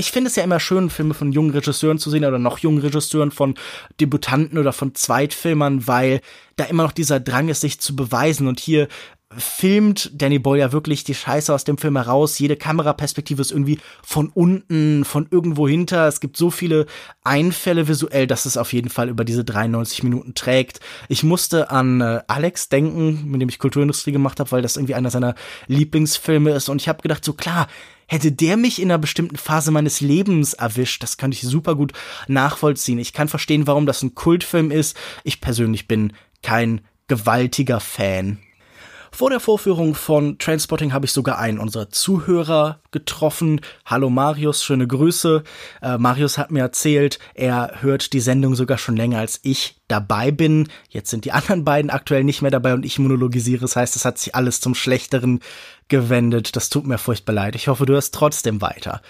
ich 0.00 0.10
finde 0.10 0.28
es 0.28 0.36
ja 0.36 0.42
immer 0.42 0.58
schön, 0.58 0.90
Filme 0.90 1.14
von 1.14 1.30
jungen 1.30 1.50
Regisseuren 1.50 1.98
zu 1.98 2.10
sehen 2.10 2.24
oder 2.24 2.38
noch 2.38 2.58
jungen 2.58 2.80
Regisseuren 2.80 3.30
von 3.30 3.54
Debutanten 4.00 4.58
oder 4.58 4.72
von 4.72 4.94
Zweitfilmern, 4.94 5.86
weil 5.86 6.20
da 6.56 6.64
immer 6.64 6.82
noch 6.82 6.92
dieser 6.92 7.20
Drang 7.20 7.48
ist, 7.48 7.60
sich 7.60 7.80
zu 7.80 7.94
beweisen. 7.94 8.48
Und 8.48 8.58
hier 8.58 8.88
filmt 9.36 10.10
Danny 10.14 10.40
Boyle 10.40 10.60
ja 10.60 10.72
wirklich 10.72 11.04
die 11.04 11.14
Scheiße 11.14 11.54
aus 11.54 11.64
dem 11.64 11.78
Film 11.78 11.96
heraus. 11.96 12.38
Jede 12.38 12.56
Kameraperspektive 12.56 13.40
ist 13.40 13.52
irgendwie 13.52 13.78
von 14.02 14.28
unten, 14.30 15.04
von 15.04 15.28
irgendwo 15.30 15.68
hinter. 15.68 16.08
Es 16.08 16.20
gibt 16.20 16.36
so 16.36 16.50
viele 16.50 16.86
Einfälle 17.22 17.86
visuell, 17.86 18.26
dass 18.26 18.46
es 18.46 18.56
auf 18.56 18.72
jeden 18.72 18.88
Fall 18.88 19.08
über 19.08 19.24
diese 19.24 19.44
93 19.44 20.02
Minuten 20.02 20.34
trägt. 20.34 20.80
Ich 21.08 21.22
musste 21.22 21.70
an 21.70 22.00
äh, 22.00 22.22
Alex 22.26 22.70
denken, 22.70 23.30
mit 23.30 23.40
dem 23.40 23.48
ich 23.48 23.60
Kulturindustrie 23.60 24.12
gemacht 24.12 24.40
habe, 24.40 24.50
weil 24.50 24.62
das 24.62 24.76
irgendwie 24.76 24.94
einer 24.94 25.10
seiner 25.10 25.36
Lieblingsfilme 25.68 26.50
ist. 26.50 26.68
Und 26.68 26.80
ich 26.80 26.88
habe 26.88 27.02
gedacht, 27.02 27.24
so 27.24 27.34
klar, 27.34 27.68
hätte 28.10 28.32
der 28.32 28.56
mich 28.56 28.82
in 28.82 28.90
einer 28.90 28.98
bestimmten 28.98 29.36
Phase 29.36 29.70
meines 29.70 30.00
Lebens 30.00 30.52
erwischt, 30.52 31.02
das 31.02 31.16
kann 31.16 31.30
ich 31.30 31.42
super 31.42 31.76
gut 31.76 31.92
nachvollziehen. 32.26 32.98
Ich 32.98 33.12
kann 33.12 33.28
verstehen, 33.28 33.68
warum 33.68 33.86
das 33.86 34.02
ein 34.02 34.16
Kultfilm 34.16 34.72
ist. 34.72 34.96
Ich 35.22 35.40
persönlich 35.40 35.86
bin 35.86 36.12
kein 36.42 36.80
gewaltiger 37.06 37.78
Fan. 37.78 38.38
Vor 39.12 39.30
der 39.30 39.40
Vorführung 39.40 39.96
von 39.96 40.38
Transporting 40.38 40.92
habe 40.92 41.04
ich 41.04 41.12
sogar 41.12 41.38
einen 41.38 41.58
unserer 41.58 41.90
Zuhörer 41.90 42.80
getroffen. 42.92 43.60
Hallo 43.84 44.08
Marius, 44.08 44.62
schöne 44.62 44.86
Grüße. 44.86 45.42
Äh, 45.82 45.98
Marius 45.98 46.38
hat 46.38 46.52
mir 46.52 46.60
erzählt, 46.60 47.18
er 47.34 47.82
hört 47.82 48.12
die 48.12 48.20
Sendung 48.20 48.54
sogar 48.54 48.78
schon 48.78 48.96
länger 48.96 49.18
als 49.18 49.40
ich 49.42 49.80
dabei 49.88 50.30
bin. 50.30 50.68
Jetzt 50.88 51.10
sind 51.10 51.24
die 51.24 51.32
anderen 51.32 51.64
beiden 51.64 51.90
aktuell 51.90 52.22
nicht 52.22 52.40
mehr 52.40 52.52
dabei 52.52 52.72
und 52.72 52.86
ich 52.86 53.00
monologisiere. 53.00 53.62
Das 53.62 53.76
heißt, 53.76 53.96
es 53.96 54.04
hat 54.04 54.18
sich 54.18 54.34
alles 54.36 54.60
zum 54.60 54.76
Schlechteren 54.76 55.40
gewendet. 55.88 56.54
Das 56.54 56.68
tut 56.68 56.86
mir 56.86 56.98
furchtbar 56.98 57.32
leid. 57.32 57.56
Ich 57.56 57.66
hoffe, 57.66 57.86
du 57.86 57.94
hörst 57.94 58.14
trotzdem 58.14 58.60
weiter. 58.62 59.02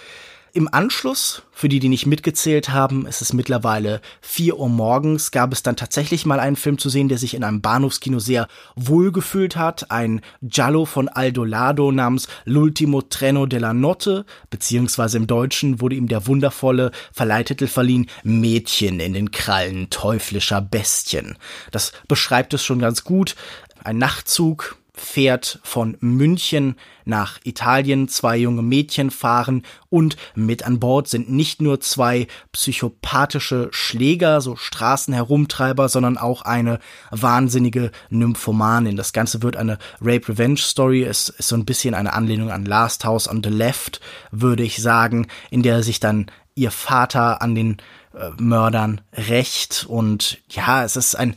Im 0.53 0.73
Anschluss, 0.73 1.43
für 1.53 1.69
die, 1.69 1.79
die 1.79 1.89
nicht 1.89 2.07
mitgezählt 2.07 2.71
haben, 2.71 3.07
ist 3.07 3.23
es 3.23 3.33
mittlerweile 3.33 4.01
vier 4.21 4.59
Uhr 4.59 4.69
morgens, 4.69 5.31
gab 5.31 5.53
es 5.53 5.63
dann 5.63 5.77
tatsächlich 5.77 6.27
mal 6.27 6.41
einen 6.41 6.57
Film 6.57 6.77
zu 6.77 6.89
sehen, 6.89 7.09
der 7.09 7.19
sich 7.19 7.35
in 7.35 7.45
einem 7.45 7.61
Bahnhofskino 7.61 8.19
sehr 8.19 8.49
wohlgefühlt 8.75 9.55
hat. 9.55 9.93
Ein 9.93 10.23
Giallo 10.43 10.87
von 10.87 11.09
Aldo 11.09 11.45
Lado 11.45 11.93
namens 11.93 12.27
L'ultimo 12.47 13.03
treno 13.09 13.47
della 13.47 13.73
notte, 13.73 14.25
beziehungsweise 14.49 15.19
im 15.19 15.29
Deutschen 15.29 15.81
wurde 15.81 15.95
ihm 15.95 16.09
der 16.09 16.27
wundervolle 16.27 16.91
Verleihtitel 17.13 17.69
verliehen, 17.69 18.11
Mädchen 18.25 18.99
in 18.99 19.13
den 19.13 19.31
Krallen 19.31 19.89
teuflischer 19.91 20.61
Bestien. 20.61 21.37
Das 21.71 21.93
beschreibt 22.09 22.55
es 22.55 22.65
schon 22.65 22.81
ganz 22.81 23.05
gut. 23.05 23.37
Ein 23.85 23.99
Nachtzug 23.99 24.80
fährt 24.95 25.61
von 25.63 25.97
München 26.01 26.77
nach 27.05 27.39
Italien. 27.45 28.09
Zwei 28.09 28.37
junge 28.37 28.63
Mädchen 28.63 29.11
fahren 29.11 29.63
und 29.89 30.17
mit 30.35 30.65
an 30.65 30.81
Bord 30.81 31.09
sind 31.09 31.31
nicht 31.31 31.61
nur 31.61 31.81
zwei 31.81 32.27
psychopathische 32.53 33.69
Schläger, 33.73 34.41
so 34.41 34.57
Straßenherumtreiber, 34.57 35.89
sondern 35.89 36.19
auch 36.19 36.43
eine 36.43 36.79
wahnsinnige 37.11 37.91
Nymphomanin. 38.11 38.97
Das 38.97 39.13
Ganze 39.13 39.43
wird 39.43 39.57
eine 39.57 39.79
Rape-Revenge-Story. 40.01 41.05
Es 41.05 41.29
ist 41.29 41.49
so 41.49 41.57
ein 41.57 41.65
bisschen 41.65 41.95
eine 41.95 42.13
Anlehnung 42.13 42.51
an 42.51 42.65
Last 42.65 43.05
House 43.05 43.29
on 43.29 43.43
the 43.43 43.51
Left, 43.51 44.01
würde 44.31 44.63
ich 44.63 44.83
sagen, 44.83 45.27
in 45.51 45.63
der 45.63 45.83
sich 45.83 46.01
dann 46.01 46.27
ihr 46.55 46.71
Vater 46.71 47.43
an 47.43 47.55
den 47.55 47.79
äh, 48.15 48.31
Mördern 48.39 49.01
rächt 49.13 49.87
und 49.89 50.39
ja, 50.51 50.85
es 50.85 50.97
ist 50.97 51.15
ein 51.15 51.37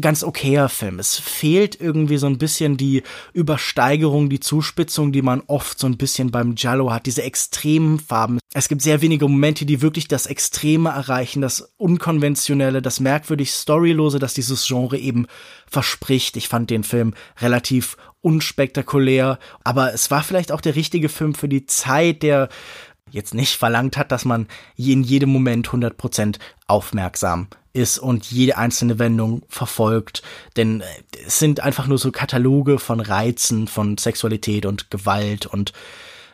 ganz 0.00 0.22
okayer 0.24 0.68
Film. 0.68 0.98
Es 0.98 1.18
fehlt 1.18 1.80
irgendwie 1.80 2.16
so 2.16 2.26
ein 2.26 2.38
bisschen 2.38 2.76
die 2.76 3.02
Übersteigerung, 3.32 4.30
die 4.30 4.40
Zuspitzung, 4.40 5.12
die 5.12 5.22
man 5.22 5.42
oft 5.46 5.78
so 5.78 5.86
ein 5.86 5.98
bisschen 5.98 6.30
beim 6.30 6.54
Giallo 6.54 6.92
hat, 6.92 7.06
diese 7.06 7.22
extremen 7.22 7.98
Farben. 7.98 8.38
Es 8.54 8.68
gibt 8.68 8.82
sehr 8.82 9.02
wenige 9.02 9.28
Momente, 9.28 9.66
die 9.66 9.82
wirklich 9.82 10.08
das 10.08 10.26
Extreme 10.26 10.90
erreichen, 10.90 11.42
das 11.42 11.72
Unkonventionelle, 11.76 12.82
das 12.82 13.00
merkwürdig 13.00 13.50
Storylose, 13.50 14.18
das 14.18 14.34
dieses 14.34 14.66
Genre 14.66 14.98
eben 14.98 15.26
verspricht. 15.66 16.36
Ich 16.36 16.48
fand 16.48 16.70
den 16.70 16.84
Film 16.84 17.14
relativ 17.40 17.96
unspektakulär, 18.22 19.38
aber 19.64 19.92
es 19.92 20.10
war 20.10 20.22
vielleicht 20.22 20.52
auch 20.52 20.60
der 20.60 20.76
richtige 20.76 21.08
Film 21.08 21.34
für 21.34 21.48
die 21.48 21.66
Zeit, 21.66 22.22
der 22.22 22.48
jetzt 23.12 23.34
nicht 23.34 23.56
verlangt 23.56 23.96
hat, 23.96 24.10
dass 24.10 24.24
man 24.24 24.48
in 24.76 25.04
jedem 25.04 25.30
Moment 25.30 25.68
100% 25.68 26.38
aufmerksam 26.66 27.48
ist 27.72 27.98
und 27.98 28.30
jede 28.30 28.58
einzelne 28.58 28.98
Wendung 28.98 29.42
verfolgt, 29.48 30.22
denn 30.56 30.80
äh, 30.80 30.84
es 31.26 31.38
sind 31.38 31.60
einfach 31.60 31.86
nur 31.86 31.98
so 31.98 32.10
Kataloge 32.10 32.78
von 32.78 33.00
Reizen, 33.00 33.66
von 33.68 33.96
Sexualität 33.96 34.66
und 34.66 34.90
Gewalt. 34.90 35.46
Und 35.46 35.72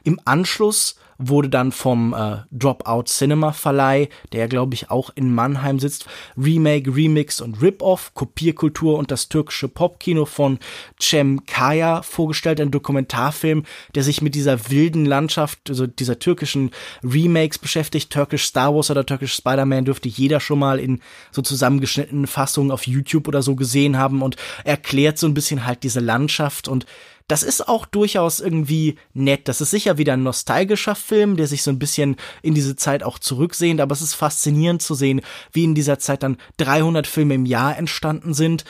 im 0.03 0.21
Anschluss 0.25 0.97
wurde 1.19 1.49
dann 1.49 1.73
vom 1.73 2.15
äh, 2.15 2.39
Dropout 2.53 3.05
Cinema 3.07 3.53
Verleih, 3.53 4.09
der 4.33 4.47
glaube 4.49 4.75
ich 4.75 4.91
auch 4.91 5.11
in 5.17 5.35
Mannheim 5.35 5.81
sitzt, 5.81 6.07
Remake, 6.37 6.95
Remix 6.95 7.41
und 7.41 7.61
Rip-Off, 7.61 8.15
Kopierkultur 8.15 8.97
und 8.97 9.11
das 9.11 9.29
türkische 9.29 9.69
Popkino 9.69 10.25
von 10.25 10.59
Cem 11.01 11.45
Kaya 11.45 12.03
vorgestellt, 12.03 12.61
ein 12.61 12.71
Dokumentarfilm, 12.71 13.65
der 13.97 14.05
sich 14.05 14.23
mit 14.23 14.37
dieser 14.37 14.71
wilden 14.71 15.05
Landschaft, 15.05 15.59
also 15.69 15.87
dieser 15.89 16.21
türkischen 16.21 16.71
Remakes 17.03 17.59
beschäftigt. 17.59 18.11
Türkisch 18.11 18.45
Star 18.45 18.75
Wars 18.75 18.91
oder 18.91 19.05
Türkisch 19.05 19.35
Spider-Man 19.35 19.85
dürfte 19.85 20.09
jeder 20.09 20.39
schon 20.39 20.61
mal 20.61 20.79
in 20.79 21.01
so 21.33 21.43
zusammengeschnittenen 21.43 22.29
Fassungen 22.29 22.71
auf 22.71 22.87
YouTube 22.87 23.27
oder 23.27 23.43
so 23.43 23.57
gesehen 23.57 23.99
haben 23.99 24.23
und 24.23 24.37
erklärt 24.65 25.19
so 25.19 25.27
ein 25.27 25.35
bisschen 25.35 25.67
halt 25.67 25.83
diese 25.83 26.01
Landschaft 26.01 26.69
und 26.69 26.87
das 27.29 27.43
ist 27.43 27.69
auch 27.69 27.87
durchaus 27.87 28.41
irgendwie 28.41 28.97
nett. 29.13 29.49
Das 29.49 29.61
ist 29.61 29.71
sicher 29.71 29.99
wieder 29.99 30.15
ein 30.15 30.23
nostalgischer 30.23 30.95
Film, 30.95 31.37
der 31.37 31.47
sich 31.47 31.63
so 31.63 31.71
ein 31.71 31.79
bisschen 31.79 32.17
in 32.43 32.55
diese 32.55 32.75
Zeit 32.75 33.03
auch 33.03 33.19
zurücksehnt, 33.19 33.81
aber 33.81 33.93
es 33.93 34.03
ist 34.03 34.15
faszinierend 34.15 34.83
zu 34.83 34.95
sehen, 34.95 35.21
wie 35.53 35.65
in 35.65 35.75
dieser 35.75 35.99
Zeit 35.99 36.23
dann 36.23 36.39
300 36.57 37.07
Filme 37.07 37.35
im 37.35 37.47
Jahr 37.47 37.77
entstanden 37.77 38.35
sind 38.35 38.65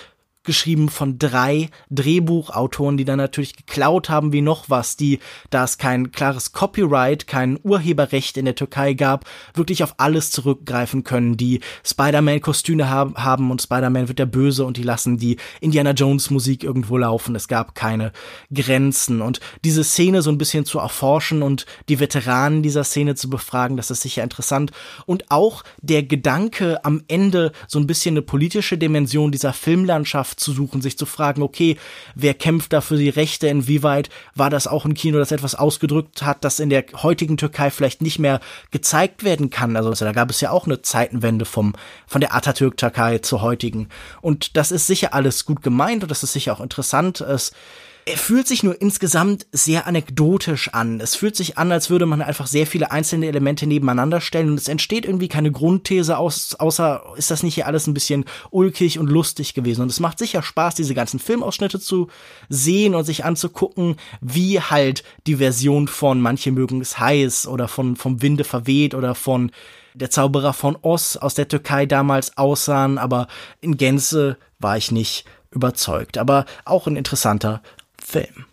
geschrieben 0.49 0.89
von 0.89 1.19
drei 1.19 1.69
Drehbuchautoren, 1.91 2.97
die 2.97 3.05
dann 3.05 3.19
natürlich 3.19 3.55
geklaut 3.55 4.09
haben 4.09 4.33
wie 4.33 4.41
noch 4.41 4.71
was, 4.71 4.97
die, 4.97 5.21
da 5.51 5.65
es 5.65 5.77
kein 5.77 6.11
klares 6.11 6.53
Copyright, 6.53 7.27
kein 7.27 7.61
Urheberrecht 7.63 8.39
in 8.39 8.47
der 8.47 8.55
Türkei 8.55 8.95
gab, 8.95 9.27
wirklich 9.53 9.85
auf 9.85 9.97
alles 9.99 10.31
zurückgreifen 10.31 11.05
können, 11.05 11.37
die 11.37 11.61
Spider-Man-Kostüme 11.85 12.89
haben 12.89 13.51
und 13.51 13.61
Spider-Man 13.61 14.09
wird 14.09 14.19
der 14.19 14.25
Böse 14.25 14.65
und 14.65 14.79
die 14.79 14.83
lassen 14.83 15.19
die 15.19 15.37
Indiana 15.61 15.91
Jones 15.91 16.31
Musik 16.31 16.65
irgendwo 16.65 16.97
laufen. 16.97 17.37
Es 17.37 17.47
gab 17.47 17.75
keine 17.75 18.13
Grenzen. 18.53 19.21
Und 19.21 19.41
diese 19.65 19.85
Szene 19.85 20.23
so 20.23 20.31
ein 20.31 20.39
bisschen 20.39 20.65
zu 20.65 20.79
erforschen 20.79 21.43
und 21.43 21.67
die 21.91 22.01
Veteranen 22.01 22.63
dieser 22.63 22.85
Szene 22.85 23.17
zu 23.17 23.29
befragen, 23.29 23.77
das 23.77 23.91
ist 23.91 24.01
sicher 24.01 24.23
interessant. 24.23 24.73
Und 25.05 25.31
auch 25.31 25.63
der 25.83 26.05
Gedanke 26.05 26.83
am 26.87 27.03
Ende 27.07 27.53
so 27.67 27.79
ein 27.79 27.87
bisschen 27.87 28.15
eine 28.15 28.23
politische 28.23 28.79
Dimension 28.79 29.31
dieser 29.31 29.53
Filmlandschaft 29.53 30.38
zu 30.39 30.53
suchen, 30.53 30.81
sich 30.81 30.99
zu 30.99 31.07
fragen, 31.07 31.43
okay, 31.43 31.77
wer 32.15 32.35
kämpft 32.35 32.73
da 32.73 32.81
für 32.81 32.97
die 32.97 33.09
Rechte, 33.09 33.49
inwieweit 33.49 34.09
war 34.35 34.51
das 34.51 34.67
auch 34.67 34.85
ein 34.85 34.95
Kino, 34.95 35.19
das 35.19 35.33
etwas 35.33 35.55
ausgedrückt 35.55 36.23
hat, 36.23 36.45
das 36.45 36.61
in 36.61 36.71
der 36.71 36.85
heutigen 37.03 37.37
Türkei 37.37 37.71
vielleicht 37.71 38.03
nicht 38.03 38.19
mehr 38.19 38.41
gezeigt 38.71 39.25
werden 39.25 39.51
kann. 39.51 39.77
Also 39.77 40.05
da 40.05 40.13
gab 40.13 40.31
es 40.31 40.41
ja 40.41 40.51
auch 40.51 40.67
eine 40.67 40.83
Zeitenwende 40.83 41.45
vom, 41.45 41.75
von 42.07 42.21
der 42.21 42.35
Atatürk-Türkei 42.35 43.19
zur 43.19 43.43
heutigen. 43.43 43.89
Und 44.21 44.57
das 44.57 44.71
ist 44.71 44.87
sicher 44.87 45.15
alles 45.15 45.45
gut 45.45 45.63
gemeint 45.63 46.03
und 46.03 46.11
das 46.11 46.23
ist 46.23 46.33
sicher 46.33 46.53
auch 46.53 46.61
interessant. 46.61 47.21
Es 47.21 47.53
er 48.09 48.17
fühlt 48.17 48.49
sich 48.49 48.63
nur 48.63 48.81
insgesamt 48.81 49.47
sehr 49.53 49.87
anekdotisch 49.87 50.73
an. 50.73 50.99
Es 50.99 51.15
fühlt 51.15 51.37
sich 51.37 51.59
an, 51.59 51.71
als 51.71 51.91
würde 51.91 52.07
man 52.07 52.23
einfach 52.23 52.47
sehr 52.47 52.67
viele 52.67 52.91
einzelne 52.91 53.27
Elemente 53.27 53.67
nebeneinander 53.67 54.23
stellen 54.23 54.49
und 54.49 54.59
es 54.59 54.69
entsteht 54.69 55.05
irgendwie 55.05 55.29
keine 55.29 55.53
Grundthese 55.53 56.17
aus, 56.17 56.55
außer 56.55 57.03
ist 57.17 57.31
das 57.31 57.43
nicht 57.43 57.55
hier 57.55 57.67
alles 57.67 57.87
ein 57.87 57.93
bisschen 57.93 58.25
ulkig 58.51 58.99
und 58.99 59.09
lustig 59.11 59.53
gewesen. 59.53 59.83
Und 59.83 59.91
es 59.91 60.01
macht 60.01 60.19
sicher 60.19 60.43
Spaß, 60.43 60.75
diese 60.75 60.95
ganzen 60.95 61.19
Filmausschnitte 61.21 61.81
zu 61.81 62.09
sehen 62.49 62.95
und 62.95 63.05
sich 63.05 63.27
anzugucken, 63.27 63.97
wie 64.23 64.59
halt 64.59 65.05
die 65.27 65.37
Version 65.37 65.87
von 65.87 66.21
Manche 66.21 66.51
mögen 66.51 66.81
es 66.81 66.99
heiß 66.99 67.47
oder 67.47 67.69
von 67.69 67.95
vom 67.97 68.23
Winde 68.23 68.45
verweht 68.45 68.95
oder 68.95 69.15
von 69.15 69.51
der 69.93 70.11
Zauberer 70.11 70.55
von 70.55 70.79
Oz 70.81 71.17
aus 71.17 71.35
der 71.35 71.49
Türkei 71.49 71.85
damals 71.85 72.39
aussahen, 72.39 72.97
aber 72.97 73.29
in 73.61 73.77
Gänze 73.77 74.39
war 74.59 74.79
ich 74.79 74.93
nicht 74.93 75.27
überzeugt. 75.51 76.17
Aber 76.17 76.47
auch 76.65 76.87
ein 76.87 76.97
interessanter 76.97 77.63
Film. 78.09 78.47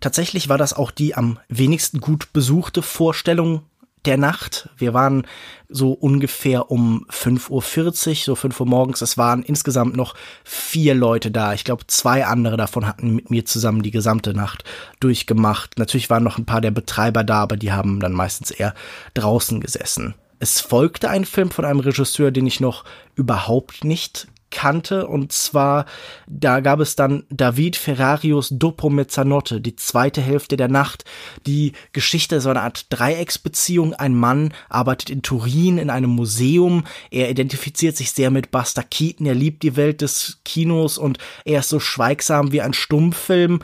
Tatsächlich 0.00 0.48
war 0.48 0.58
das 0.58 0.74
auch 0.74 0.90
die 0.90 1.14
am 1.14 1.38
wenigsten 1.48 2.00
gut 2.00 2.32
besuchte 2.32 2.82
Vorstellung 2.82 3.62
der 4.04 4.18
Nacht. 4.18 4.68
Wir 4.76 4.92
waren 4.92 5.26
so 5.70 5.92
ungefähr 5.92 6.70
um 6.70 7.06
5.40 7.10 7.48
Uhr, 7.50 8.24
so 8.24 8.34
5 8.34 8.60
Uhr 8.60 8.66
morgens. 8.66 9.00
Es 9.00 9.16
waren 9.16 9.42
insgesamt 9.42 9.96
noch 9.96 10.14
vier 10.44 10.94
Leute 10.94 11.30
da. 11.30 11.54
Ich 11.54 11.64
glaube, 11.64 11.86
zwei 11.86 12.26
andere 12.26 12.58
davon 12.58 12.86
hatten 12.86 13.14
mit 13.14 13.30
mir 13.30 13.46
zusammen 13.46 13.82
die 13.82 13.90
gesamte 13.90 14.34
Nacht 14.34 14.64
durchgemacht. 15.00 15.78
Natürlich 15.78 16.10
waren 16.10 16.24
noch 16.24 16.36
ein 16.36 16.44
paar 16.44 16.60
der 16.60 16.70
Betreiber 16.70 17.24
da, 17.24 17.40
aber 17.40 17.56
die 17.56 17.72
haben 17.72 18.00
dann 18.00 18.12
meistens 18.12 18.50
eher 18.50 18.74
draußen 19.14 19.60
gesessen. 19.60 20.14
Es 20.38 20.60
folgte 20.60 21.08
ein 21.08 21.24
Film 21.24 21.50
von 21.50 21.64
einem 21.64 21.80
Regisseur, 21.80 22.30
den 22.30 22.46
ich 22.46 22.60
noch 22.60 22.84
überhaupt 23.14 23.84
nicht 23.84 24.28
kannte. 24.54 25.06
Und 25.06 25.32
zwar, 25.32 25.84
da 26.26 26.60
gab 26.60 26.80
es 26.80 26.96
dann 26.96 27.24
David 27.28 27.76
Ferrarios 27.76 28.48
Dopo 28.50 28.88
Mezzanotte, 28.88 29.60
die 29.60 29.76
zweite 29.76 30.22
Hälfte 30.22 30.56
der 30.56 30.68
Nacht. 30.68 31.04
Die 31.46 31.72
Geschichte 31.92 32.40
so 32.40 32.48
eine 32.48 32.62
Art 32.62 32.86
Dreiecksbeziehung. 32.88 33.92
Ein 33.92 34.14
Mann 34.14 34.54
arbeitet 34.70 35.10
in 35.10 35.22
Turin 35.22 35.76
in 35.76 35.90
einem 35.90 36.10
Museum. 36.10 36.84
Er 37.10 37.28
identifiziert 37.28 37.96
sich 37.96 38.12
sehr 38.12 38.30
mit 38.30 38.50
Buster 38.50 38.82
Keaton. 38.82 39.26
Er 39.26 39.34
liebt 39.34 39.62
die 39.62 39.76
Welt 39.76 40.00
des 40.00 40.40
Kinos 40.44 40.96
und 40.96 41.18
er 41.44 41.60
ist 41.60 41.68
so 41.68 41.80
schweigsam 41.80 42.52
wie 42.52 42.62
ein 42.62 42.72
Stummfilm. 42.72 43.60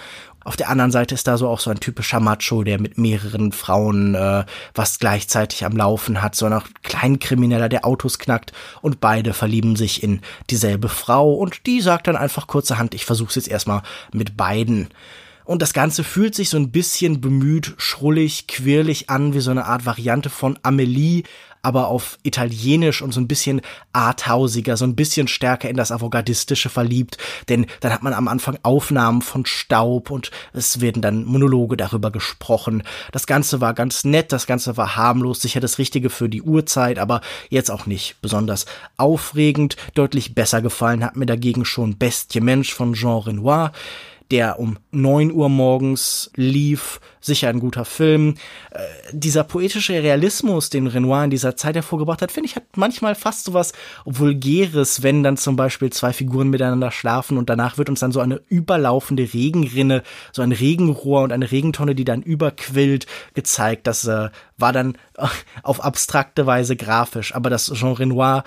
Auf 0.51 0.57
der 0.57 0.69
anderen 0.69 0.91
Seite 0.91 1.15
ist 1.15 1.29
da 1.29 1.39
so 1.39 1.47
auch 1.47 1.61
so 1.61 1.71
ein 1.71 1.79
typischer 1.79 2.19
Macho, 2.19 2.65
der 2.65 2.81
mit 2.81 2.99
mehreren 2.99 3.53
Frauen 3.53 4.17
äh, 4.17 4.45
was 4.75 4.99
gleichzeitig 4.99 5.65
am 5.65 5.77
Laufen 5.77 6.23
hat, 6.23 6.35
so 6.35 6.45
ein 6.45 6.61
Kleinkrimineller, 6.83 7.69
der 7.69 7.85
Autos 7.85 8.19
knackt 8.19 8.53
und 8.83 9.01
beide 9.01 9.33
verlieben 9.33 9.77
sich 9.77 10.03
in 10.03 10.23
dieselbe 10.51 10.89
Frau 10.89 11.35
und 11.35 11.67
die 11.67 11.81
sagt 11.81 12.09
dann 12.09 12.17
einfach 12.17 12.49
kurzerhand, 12.49 12.95
ich 12.95 13.05
versuch's 13.05 13.37
jetzt 13.37 13.47
erstmal 13.47 13.83
mit 14.13 14.37
beiden. 14.37 14.89
Und 15.45 15.63
das 15.63 15.73
Ganze 15.73 16.03
fühlt 16.03 16.35
sich 16.35 16.51
so 16.51 16.57
ein 16.57 16.73
bisschen 16.73 17.21
bemüht, 17.21 17.75
schrullig, 17.77 18.49
quirlig 18.49 19.09
an, 19.09 19.35
wie 19.35 19.41
so 19.41 19.53
eine 19.53 19.67
Art 19.67 19.87
Variante 19.87 20.31
von 20.31 20.59
Amelie, 20.65 21.23
aber 21.63 21.89
auf 21.89 22.19
Italienisch 22.23 23.03
und 23.03 23.13
so 23.13 23.21
ein 23.21 23.29
bisschen 23.29 23.61
arthausiger, 23.93 24.77
so 24.77 24.85
ein 24.85 24.97
bisschen 24.97 25.29
stärker 25.29 25.69
in 25.69 25.77
das 25.77 25.93
Avantgardistische 25.93 26.69
verliebt, 26.69 27.19
denn 27.49 27.67
dann 27.81 27.93
hat 27.93 28.03
man 28.03 28.15
am 28.15 28.29
Anfang 28.29 28.59
Aufnahmen 28.63 29.23
von 29.23 29.47
Staub 29.47 30.11
und 30.11 30.31
es 30.53 30.81
werden 30.81 31.03
dann 31.03 31.25
Monologe 31.25 31.77
darüber 31.77 32.11
gesprochen. 32.11 32.83
Das 33.13 33.27
Ganze 33.27 33.61
war 33.61 33.75
ganz 33.75 34.05
nett, 34.05 34.33
das 34.33 34.47
Ganze 34.47 34.77
war 34.77 34.97
harmlos, 34.97 35.41
sicher 35.41 35.61
das 35.61 35.79
Richtige 35.79 36.11
für 36.11 36.29
die 36.29 36.43
Uhrzeit, 36.43 36.99
aber 36.99 37.21
jetzt 37.49 37.71
auch 37.71 37.87
nicht 37.87 38.17
besonders 38.23 38.67
aufregend. 38.97 39.77
Deutlich 39.95 40.35
besser 40.35 40.63
gefallen 40.63 41.05
hat 41.05 41.17
mir 41.17 41.27
dagegen 41.27 41.65
schon 41.65 41.99
Bestie 41.99 42.41
Mensch 42.41 42.73
von 42.73 42.95
Jean 42.95 43.19
Renoir 43.19 43.73
der 44.31 44.59
um 44.59 44.79
neun 44.91 45.33
Uhr 45.33 45.49
morgens 45.49 46.31
lief. 46.37 47.01
Sicher 47.23 47.49
ein 47.49 47.61
guter 47.61 47.85
Film. 47.85 48.37
Äh, 48.71 48.81
dieser 49.13 49.45
poetische 49.45 49.93
Realismus, 50.03 50.71
den 50.71 50.87
Renoir 50.87 51.25
in 51.25 51.31
dieser 51.31 51.55
Zeit 51.57 51.75
hervorgebracht 51.75 52.23
hat, 52.23 52.33
finde 52.33 52.49
ich, 52.49 52.57
hat 52.57 52.65
manchmal 52.77 53.15
fast 53.15 53.45
so 53.45 53.53
was 53.53 53.73
Vulgäres, 54.05 55.03
wenn 55.03 55.23
dann 55.23 55.37
zum 55.37 55.57
Beispiel 55.57 55.91
zwei 55.91 56.13
Figuren 56.13 56.49
miteinander 56.49 56.91
schlafen 56.91 57.37
und 57.37 57.51
danach 57.51 57.77
wird 57.77 57.91
uns 57.91 58.01
dann 58.01 58.13
so 58.13 58.21
eine 58.21 58.41
überlaufende 58.49 59.35
Regenrinne, 59.35 60.03
so 60.33 60.41
ein 60.41 60.53
Regenrohr 60.53 61.23
und 61.23 61.33
eine 61.33 61.51
Regentonne, 61.51 61.95
die 61.95 62.05
dann 62.05 62.23
überquillt, 62.23 63.07
gezeigt. 63.35 63.87
Das 63.87 64.07
äh, 64.07 64.31
war 64.57 64.73
dann 64.73 64.97
auf 65.63 65.85
abstrakte 65.85 66.47
Weise 66.47 66.77
grafisch. 66.77 67.35
Aber 67.35 67.51
das 67.51 67.71
Jean 67.75 67.93
Renoir 67.93 68.45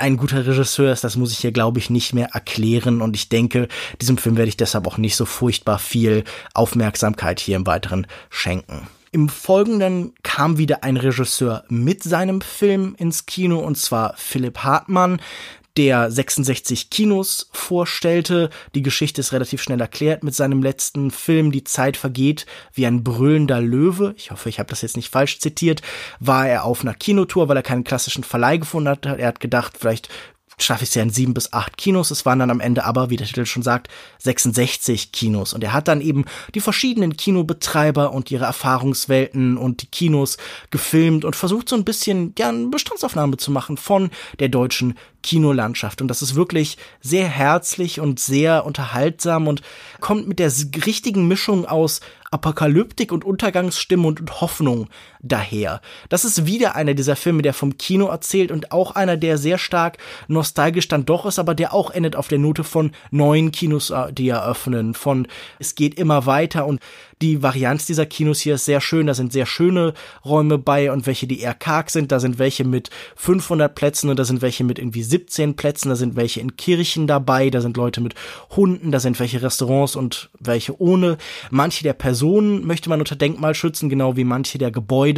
ein 0.00 0.16
guter 0.16 0.46
Regisseur 0.46 0.92
ist, 0.92 1.04
das 1.04 1.16
muss 1.16 1.32
ich 1.32 1.38
hier, 1.38 1.52
glaube 1.52 1.78
ich, 1.78 1.90
nicht 1.90 2.14
mehr 2.14 2.30
erklären. 2.32 3.02
Und 3.02 3.14
ich 3.14 3.28
denke, 3.28 3.68
diesem 4.00 4.18
Film 4.18 4.36
werde 4.36 4.48
ich 4.48 4.56
deshalb 4.56 4.86
auch 4.86 4.98
nicht 4.98 5.16
so 5.16 5.26
furchtbar 5.26 5.78
viel 5.78 6.24
Aufmerksamkeit 6.54 7.38
hier 7.38 7.56
im 7.56 7.66
Weiteren 7.66 8.06
schenken. 8.30 8.88
Im 9.12 9.28
Folgenden 9.28 10.14
kam 10.22 10.56
wieder 10.56 10.84
ein 10.84 10.96
Regisseur 10.96 11.64
mit 11.68 12.02
seinem 12.02 12.40
Film 12.40 12.94
ins 12.96 13.26
Kino, 13.26 13.58
und 13.58 13.76
zwar 13.76 14.14
Philipp 14.16 14.58
Hartmann 14.58 15.20
der 15.76 16.10
66 16.10 16.90
Kinos 16.90 17.48
vorstellte. 17.52 18.50
Die 18.74 18.82
Geschichte 18.82 19.20
ist 19.20 19.32
relativ 19.32 19.62
schnell 19.62 19.80
erklärt 19.80 20.24
mit 20.24 20.34
seinem 20.34 20.62
letzten 20.62 21.10
Film 21.10 21.52
Die 21.52 21.64
Zeit 21.64 21.96
vergeht 21.96 22.46
wie 22.72 22.86
ein 22.86 23.04
brüllender 23.04 23.60
Löwe. 23.60 24.14
Ich 24.16 24.30
hoffe, 24.30 24.48
ich 24.48 24.58
habe 24.58 24.70
das 24.70 24.82
jetzt 24.82 24.96
nicht 24.96 25.10
falsch 25.10 25.38
zitiert. 25.38 25.82
War 26.18 26.48
er 26.48 26.64
auf 26.64 26.82
einer 26.82 26.94
Kinotour, 26.94 27.48
weil 27.48 27.56
er 27.56 27.62
keinen 27.62 27.84
klassischen 27.84 28.24
Verleih 28.24 28.58
gefunden 28.58 28.88
hat. 28.88 29.06
Er 29.06 29.28
hat 29.28 29.40
gedacht, 29.40 29.76
vielleicht 29.78 30.08
schaffe 30.62 30.84
ich 30.84 30.90
es 30.90 30.94
ja 30.94 31.02
in 31.02 31.10
sieben 31.10 31.34
bis 31.34 31.52
acht 31.52 31.76
Kinos. 31.76 32.10
Es 32.10 32.26
waren 32.26 32.38
dann 32.38 32.50
am 32.50 32.60
Ende 32.60 32.84
aber, 32.84 33.10
wie 33.10 33.16
der 33.16 33.26
Titel 33.26 33.46
schon 33.46 33.62
sagt, 33.62 33.88
66 34.18 35.12
Kinos. 35.12 35.52
Und 35.52 35.64
er 35.64 35.72
hat 35.72 35.88
dann 35.88 36.00
eben 36.00 36.24
die 36.54 36.60
verschiedenen 36.60 37.16
Kinobetreiber 37.16 38.12
und 38.12 38.30
ihre 38.30 38.44
Erfahrungswelten 38.44 39.56
und 39.56 39.82
die 39.82 39.86
Kinos 39.86 40.36
gefilmt 40.70 41.24
und 41.24 41.36
versucht 41.36 41.68
so 41.68 41.76
ein 41.76 41.84
bisschen, 41.84 42.34
ja, 42.38 42.52
Bestandsaufnahme 42.52 43.36
zu 43.36 43.50
machen 43.50 43.76
von 43.76 44.10
der 44.38 44.48
deutschen 44.48 44.94
Kinolandschaft. 45.22 46.00
Und 46.00 46.08
das 46.08 46.22
ist 46.22 46.34
wirklich 46.34 46.78
sehr 47.00 47.28
herzlich 47.28 48.00
und 48.00 48.20
sehr 48.20 48.64
unterhaltsam 48.64 49.48
und 49.48 49.62
kommt 50.00 50.28
mit 50.28 50.38
der 50.38 50.50
richtigen 50.86 51.28
Mischung 51.28 51.66
aus 51.66 52.00
Apokalyptik 52.30 53.10
und 53.12 53.24
Untergangsstimme 53.24 54.06
und 54.06 54.40
Hoffnung 54.40 54.88
daher. 55.22 55.80
Das 56.08 56.24
ist 56.24 56.46
wieder 56.46 56.74
einer 56.76 56.94
dieser 56.94 57.16
Filme, 57.16 57.42
der 57.42 57.54
vom 57.54 57.78
Kino 57.78 58.06
erzählt 58.06 58.50
und 58.50 58.72
auch 58.72 58.92
einer, 58.92 59.16
der 59.16 59.38
sehr 59.38 59.58
stark 59.58 59.98
nostalgisch 60.28 60.88
dann 60.88 61.06
doch 61.06 61.26
ist, 61.26 61.38
aber 61.38 61.54
der 61.54 61.72
auch 61.74 61.90
endet 61.90 62.16
auf 62.16 62.28
der 62.28 62.38
Note 62.38 62.64
von 62.64 62.92
neuen 63.10 63.52
Kinos, 63.52 63.90
äh, 63.90 64.12
die 64.12 64.28
eröffnen, 64.28 64.94
von 64.94 65.26
es 65.58 65.74
geht 65.74 65.94
immer 65.94 66.26
weiter 66.26 66.66
und 66.66 66.80
die 67.22 67.42
Varianz 67.42 67.84
dieser 67.84 68.06
Kinos 68.06 68.40
hier 68.40 68.54
ist 68.54 68.64
sehr 68.64 68.80
schön. 68.80 69.06
Da 69.06 69.12
sind 69.12 69.32
sehr 69.32 69.44
schöne 69.44 69.92
Räume 70.24 70.56
bei 70.56 70.90
und 70.90 71.06
welche, 71.06 71.26
die 71.26 71.40
eher 71.40 71.52
karg 71.52 71.90
sind. 71.90 72.12
Da 72.12 72.18
sind 72.18 72.38
welche 72.38 72.64
mit 72.64 72.88
500 73.16 73.74
Plätzen 73.74 74.08
und 74.08 74.18
da 74.18 74.24
sind 74.24 74.40
welche 74.40 74.64
mit 74.64 74.78
irgendwie 74.78 75.02
17 75.02 75.54
Plätzen. 75.54 75.90
Da 75.90 75.96
sind 75.96 76.16
welche 76.16 76.40
in 76.40 76.56
Kirchen 76.56 77.06
dabei. 77.06 77.50
Da 77.50 77.60
sind 77.60 77.76
Leute 77.76 78.00
mit 78.00 78.14
Hunden. 78.56 78.90
Da 78.90 79.00
sind 79.00 79.20
welche 79.20 79.42
Restaurants 79.42 79.96
und 79.96 80.30
welche 80.38 80.80
ohne. 80.80 81.18
Manche 81.50 81.82
der 81.82 81.92
Personen 81.92 82.66
möchte 82.66 82.88
man 82.88 83.00
unter 83.00 83.16
Denkmal 83.16 83.54
schützen, 83.54 83.90
genau 83.90 84.16
wie 84.16 84.24
manche 84.24 84.56
der 84.56 84.70
Gebäude. 84.70 85.09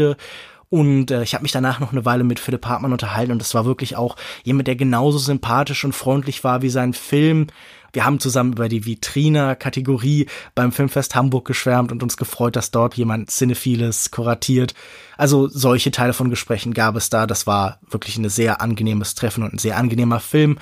Und 0.73 1.11
äh, 1.11 1.23
ich 1.23 1.35
habe 1.35 1.43
mich 1.43 1.53
danach 1.53 1.81
noch 1.81 1.93
eine 1.93 2.07
Weile 2.07 2.25
mit 2.25 2.41
Philipp 2.41 2.65
Hartmann 2.65 2.93
unterhalten 2.93 3.31
und 3.31 3.41
das 3.41 3.55
war 3.55 3.67
wirklich 3.67 3.97
auch 3.97 4.17
jemand, 4.43 4.69
der 4.69 4.77
genauso 4.77 5.19
sympathisch 5.19 5.85
und 5.85 5.93
freundlich 5.93 6.45
war 6.45 6.63
wie 6.63 6.71
sein 6.71 6.95
Film. 6.95 7.49
Wir 7.93 8.07
haben 8.07 8.21
zusammen 8.21 8.55
über 8.55 8.71
die 8.71 8.87
Vitrina-Kategorie 8.87 10.29
beim 10.55 10.73
Filmfest 10.73 11.15
Hamburg 11.15 11.47
geschwärmt 11.47 11.93
und 11.93 12.03
uns 12.03 12.17
gefreut, 12.17 12.57
dass 12.57 12.71
dort 12.71 12.95
jemand 12.95 13.31
Cinephiles 13.31 14.11
kuratiert. 14.11 14.73
Also 15.19 15.47
solche 15.47 15.91
Teile 15.91 16.15
von 16.15 16.31
Gesprächen 16.31 16.73
gab 16.73 16.97
es 16.97 17.11
da. 17.11 17.27
Das 17.27 17.47
war 17.47 17.79
wirklich 17.91 18.17
ein 18.17 18.31
sehr 18.31 18.63
angenehmes 18.63 19.15
Treffen 19.15 19.45
und 19.45 19.53
ein 19.53 19.59
sehr 19.59 19.77
angenehmer 19.77 20.21
Film. 20.21 20.59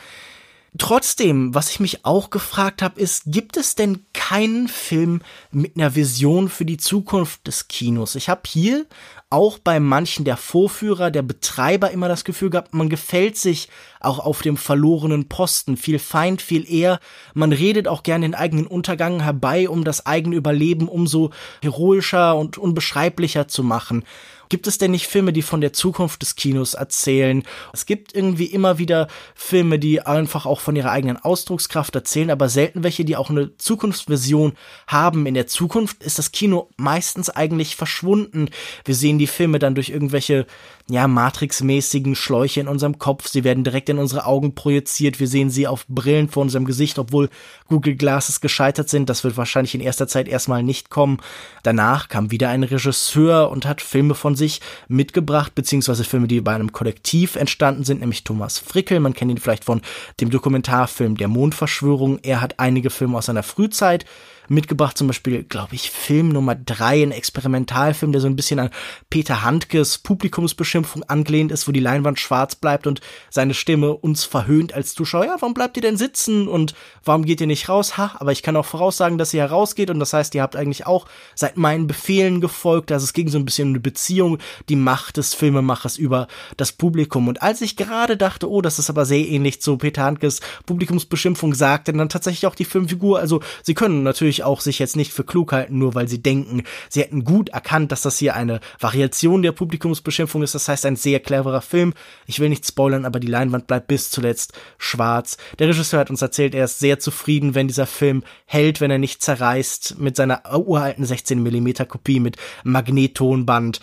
Trotzdem, 0.79 1.53
was 1.53 1.71
ich 1.71 1.81
mich 1.81 2.05
auch 2.05 2.31
gefragt 2.31 2.81
habe, 2.81 3.01
ist, 3.01 3.25
gibt 3.27 3.57
es 3.57 3.75
denn 3.75 4.07
keinen 4.13 4.69
Film 4.69 5.21
mit 5.51 5.77
einer 5.77 5.97
Vision 5.97 6.49
für 6.49 6.65
die 6.65 6.77
Zukunft 6.77 7.49
des 7.49 7.67
Kinos? 7.67 8.15
Ich 8.15 8.29
habe 8.29 8.43
hier 8.47 8.87
auch 9.31 9.59
bei 9.59 9.81
manchen 9.81 10.25
der 10.25 10.37
Vorführer, 10.37 11.11
der 11.11 11.23
Betreiber 11.23 11.91
immer 11.91 12.09
das 12.09 12.25
Gefühl 12.25 12.51
gehabt, 12.51 12.73
man 12.73 12.89
gefällt 12.89 13.37
sich 13.37 13.69
auch 13.99 14.21
auf 14.21 14.43
dem 14.43 14.57
verlorenen 14.57 15.29
Posten, 15.29 15.77
viel 15.77 15.99
Feind, 15.99 16.41
viel 16.41 16.71
eher. 16.71 17.01
Man 17.35 17.53
redet 17.53 17.89
auch 17.89 18.05
gerne 18.05 18.27
den 18.27 18.35
eigenen 18.37 18.67
Untergang 18.69 19.21
herbei, 19.21 19.69
um 19.69 19.83
das 19.83 20.07
eigene 20.07 20.37
Überleben 20.37 20.89
umso 20.89 21.31
heroischer 21.63 22.37
und 22.37 22.59
unbeschreiblicher 22.59 23.49
zu 23.49 23.65
machen. 23.65 24.05
Gibt 24.51 24.67
es 24.67 24.79
denn 24.79 24.91
nicht 24.91 25.07
Filme, 25.07 25.33
die 25.33 25.43
von 25.43 25.61
der 25.61 25.73
Zukunft 25.73 26.23
des 26.23 26.35
Kinos 26.35 26.75
erzählen? 26.75 27.45
Es 27.73 27.87
gibt 27.87 28.17
irgendwie 28.17 28.47
immer 28.47 28.79
wieder 28.79 29.07
Filme, 29.37 29.79
die 29.79 30.03
einfach 30.03 30.45
auch 30.45 30.59
von 30.59 30.75
ihrer 30.75 30.91
eigenen 30.91 31.17
Ausdruckskraft 31.17 31.95
erzählen, 31.95 32.31
aber 32.31 32.49
selten 32.49 32.83
welche, 32.83 33.05
die 33.05 33.17
auch 33.17 33.31
eine 33.31 33.57
Zukunftsvision 33.59 34.55
haben. 34.89 35.27
In 35.27 35.35
der 35.35 35.47
Zukunft 35.47 36.03
ist 36.03 36.19
das 36.19 36.33
Kino 36.33 36.69
meistens 36.77 37.31
eigentlich 37.31 37.77
verschwunden. 37.77 38.49
Wir 38.85 38.97
sehen 38.97 39.21
die 39.21 39.29
Filme 39.29 39.61
dann 39.61 39.77
durch 39.77 39.91
irgendwelche 39.91 40.47
ja, 40.91 41.07
Matrix-mäßigen 41.07 42.17
Schläuche 42.17 42.61
in 42.61 42.69
unserem 42.69 42.99
Kopf. 42.99 43.29
Sie 43.29 43.45
werden 43.45 43.63
direkt 43.63 43.89
in 43.89 43.99
unsere 43.99 44.27
Augen 44.27 44.55
projiziert. 44.55 45.21
Wir 45.21 45.29
sehen 45.29 45.49
sie 45.49 45.69
auf 45.69 45.87
Brillen 45.87 46.29
vor 46.29 46.43
unserem 46.43 46.65
Gesicht, 46.65 46.99
obwohl 46.99 47.29
Google 47.69 47.95
Glasses 47.95 48.41
gescheitert 48.41 48.89
sind. 48.89 49.09
Das 49.09 49.23
wird 49.23 49.37
wahrscheinlich 49.37 49.75
in 49.75 49.81
erster 49.81 50.09
Zeit 50.09 50.27
erstmal 50.27 50.65
nicht 50.65 50.91
kommen. 50.91 51.19
Danach 51.63 52.09
kam 52.09 52.33
wieder 52.33 52.49
ein 52.49 52.65
Regisseur 52.65 53.51
und 53.51 53.67
hat 53.67 53.81
Filme 53.81 54.17
von 54.17 54.35
sich 54.35 54.61
mitgebracht, 54.89 55.55
beziehungsweise 55.55 56.03
Filme, 56.03 56.27
die 56.27 56.41
bei 56.41 56.55
einem 56.55 56.73
Kollektiv 56.73 57.37
entstanden 57.37 57.85
sind, 57.85 58.01
nämlich 58.01 58.25
Thomas 58.25 58.59
Frickel. 58.59 58.99
Man 58.99 59.15
kennt 59.15 59.31
ihn 59.31 59.39
vielleicht 59.39 59.65
von 59.65 59.83
dem 60.21 60.31
Dokumentarfilm 60.31 61.17
Der 61.17 61.29
Mondverschwörung. 61.29 62.19
Er 62.23 62.41
hat 62.41 62.59
einige 62.59 62.91
Filme 62.91 63.17
aus 63.17 63.27
seiner 63.27 63.45
Frühzeit 63.45 64.07
mitgebracht, 64.51 64.99
zum 64.99 65.07
Beispiel, 65.07 65.45
glaube 65.45 65.75
ich, 65.75 65.91
Film 65.91 66.31
Nummer 66.31 66.55
drei, 66.55 67.03
ein 67.03 67.13
Experimentalfilm, 67.13 68.13
der 68.13 68.21
so 68.21 68.27
ein 68.27 68.37
bisschen 68.37 68.59
an 68.59 68.71
Peter 69.09 69.45
Handkes 69.45 69.99
Publikumsbeschimpfung 69.99 71.05
angelehnt 71.05 71.53
ist, 71.53 71.69
wo 71.69 71.73
die 71.73 71.81
Leinwand 71.81 72.19
schwarz 72.19 72.57
bleibt 72.57 72.87
und 72.87 73.01
seine 73.31 73.55
Stimme 73.55 73.95
uns 73.95 74.25
verhöhnt 74.25 74.75
als 74.75 74.95
Zuschauer. 74.95 75.27
Ja, 75.27 75.37
warum 75.39 75.55
bleibt 75.55 75.77
ihr 75.77 75.83
denn 75.83 75.97
sitzen 75.97 76.49
und 76.49 76.75
warum 77.05 77.25
geht 77.25 77.41
ihr 77.41 77.47
nicht 77.47 77.69
raus? 77.69 77.97
Ha, 77.97 78.17
aber 78.19 78.33
ich 78.33 78.43
kann 78.43 78.57
auch 78.57 78.67
voraussagen, 78.67 79.19
dass 79.19 79.33
ihr 79.33 79.43
herausgeht 79.43 79.89
und 79.89 80.01
das 80.01 80.13
heißt, 80.13 80.35
ihr 80.35 80.43
habt 80.43 80.57
eigentlich 80.57 80.87
auch 80.87 81.07
seit 81.35 81.57
meinen 81.57 81.87
Befehlen 81.87 82.41
gefolgt. 82.41 82.91
Also 82.91 83.05
es 83.05 83.13
ging 83.13 83.29
so 83.29 83.39
ein 83.39 83.45
bisschen 83.45 83.69
um 83.69 83.75
eine 83.75 83.81
Beziehung, 83.81 84.39
die 84.69 84.77
Macht 84.77 85.17
des 85.17 85.33
Filmemachers 85.35 85.97
über 85.97 86.27
das 86.57 86.73
Publikum. 86.73 87.29
Und 87.29 87.41
als 87.41 87.61
ich 87.61 87.77
gerade 87.77 88.17
dachte, 88.17 88.51
oh, 88.51 88.63
das 88.63 88.81
ist 88.81 88.91
aber 88.91 89.05
sehr 89.05 89.27
ähnlich 89.27 89.63
zu 89.63 89.77
Peter 89.77 90.03
Handkes 90.03 90.41
Publikumsbeschimpfung, 90.67 91.55
sagte 91.55 91.93
dann 91.93 92.09
tatsächlich 92.09 92.47
auch 92.47 92.57
die 92.57 92.65
Filmfigur, 92.65 93.21
also 93.21 93.41
sie 93.63 93.75
können 93.75 94.03
natürlich 94.03 94.40
auch 94.43 94.61
sich 94.61 94.79
jetzt 94.79 94.97
nicht 94.97 95.13
für 95.13 95.25
klug 95.25 95.53
halten, 95.53 95.79
nur 95.79 95.95
weil 95.95 96.09
sie 96.09 96.23
denken, 96.23 96.65
sie 96.89 97.01
hätten 97.01 97.25
gut 97.25 97.51
erkannt, 97.51 97.93
dass 97.93 98.03
das 98.03 98.19
hier 98.19 98.35
eine 98.35 98.61
Variation 98.79 99.43
der 99.43 99.53
Publikumsbeschimpfung 99.53 100.43
ist. 100.43 100.55
Das 100.55 100.69
heißt, 100.69 100.87
ein 100.87 100.97
sehr 100.97 101.21
cleverer 101.21 101.63
Film. 101.63 101.95
Ich 102.27 102.41
will 102.41 102.49
nicht 102.49 102.67
spoilern, 102.67 103.05
aber 103.05 103.21
die 103.21 103.27
Leinwand 103.27 103.67
bleibt 103.67 103.89
bis 103.89 104.11
zuletzt 104.11 104.53
schwarz. 104.79 105.37
Der 105.59 105.69
Regisseur 105.69 106.01
hat 106.01 106.11
uns 106.11 106.23
erzählt, 106.23 106.55
er 106.55 106.65
ist 106.65 106.79
sehr 106.79 106.99
zufrieden, 106.99 107.55
wenn 107.55 107.69
dieser 107.69 107.87
Film 107.87 108.23
hält, 108.47 108.81
wenn 108.81 108.91
er 108.91 108.99
nicht 108.99 109.23
zerreißt, 109.23 109.99
mit 109.99 110.17
seiner 110.17 110.43
uralten 110.57 111.05
16 111.05 111.43
mm 111.43 111.89
Kopie 111.89 112.21
mit 112.21 112.37
Magnettonband. 112.65 113.81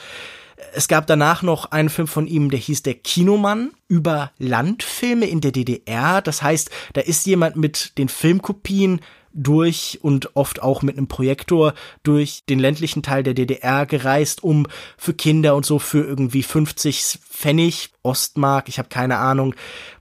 Es 0.73 0.87
gab 0.87 1.07
danach 1.07 1.43
noch 1.43 1.71
einen 1.71 1.89
Film 1.89 2.07
von 2.07 2.27
ihm, 2.27 2.49
der 2.49 2.59
hieß 2.59 2.83
Der 2.83 2.95
Kinomann 2.95 3.71
über 3.87 4.31
Landfilme 4.37 5.27
in 5.27 5.39
der 5.39 5.51
DDR. 5.51 6.21
Das 6.21 6.41
heißt, 6.41 6.69
da 6.93 7.01
ist 7.01 7.25
jemand 7.25 7.55
mit 7.55 7.97
den 7.97 8.09
Filmkopien 8.09 9.01
durch 9.33 9.99
und 10.01 10.35
oft 10.35 10.61
auch 10.61 10.81
mit 10.81 10.97
einem 10.97 11.07
Projektor 11.07 11.73
durch 12.03 12.43
den 12.49 12.59
ländlichen 12.59 13.03
Teil 13.03 13.23
der 13.23 13.33
DDR 13.33 13.85
gereist, 13.85 14.43
um 14.43 14.67
für 14.97 15.13
Kinder 15.13 15.55
und 15.55 15.65
so 15.65 15.79
für 15.79 16.03
irgendwie 16.03 16.43
50 16.43 17.19
Pfennig, 17.29 17.89
Ostmark, 18.03 18.69
ich 18.69 18.79
habe 18.79 18.89
keine 18.89 19.17
Ahnung, 19.17 19.53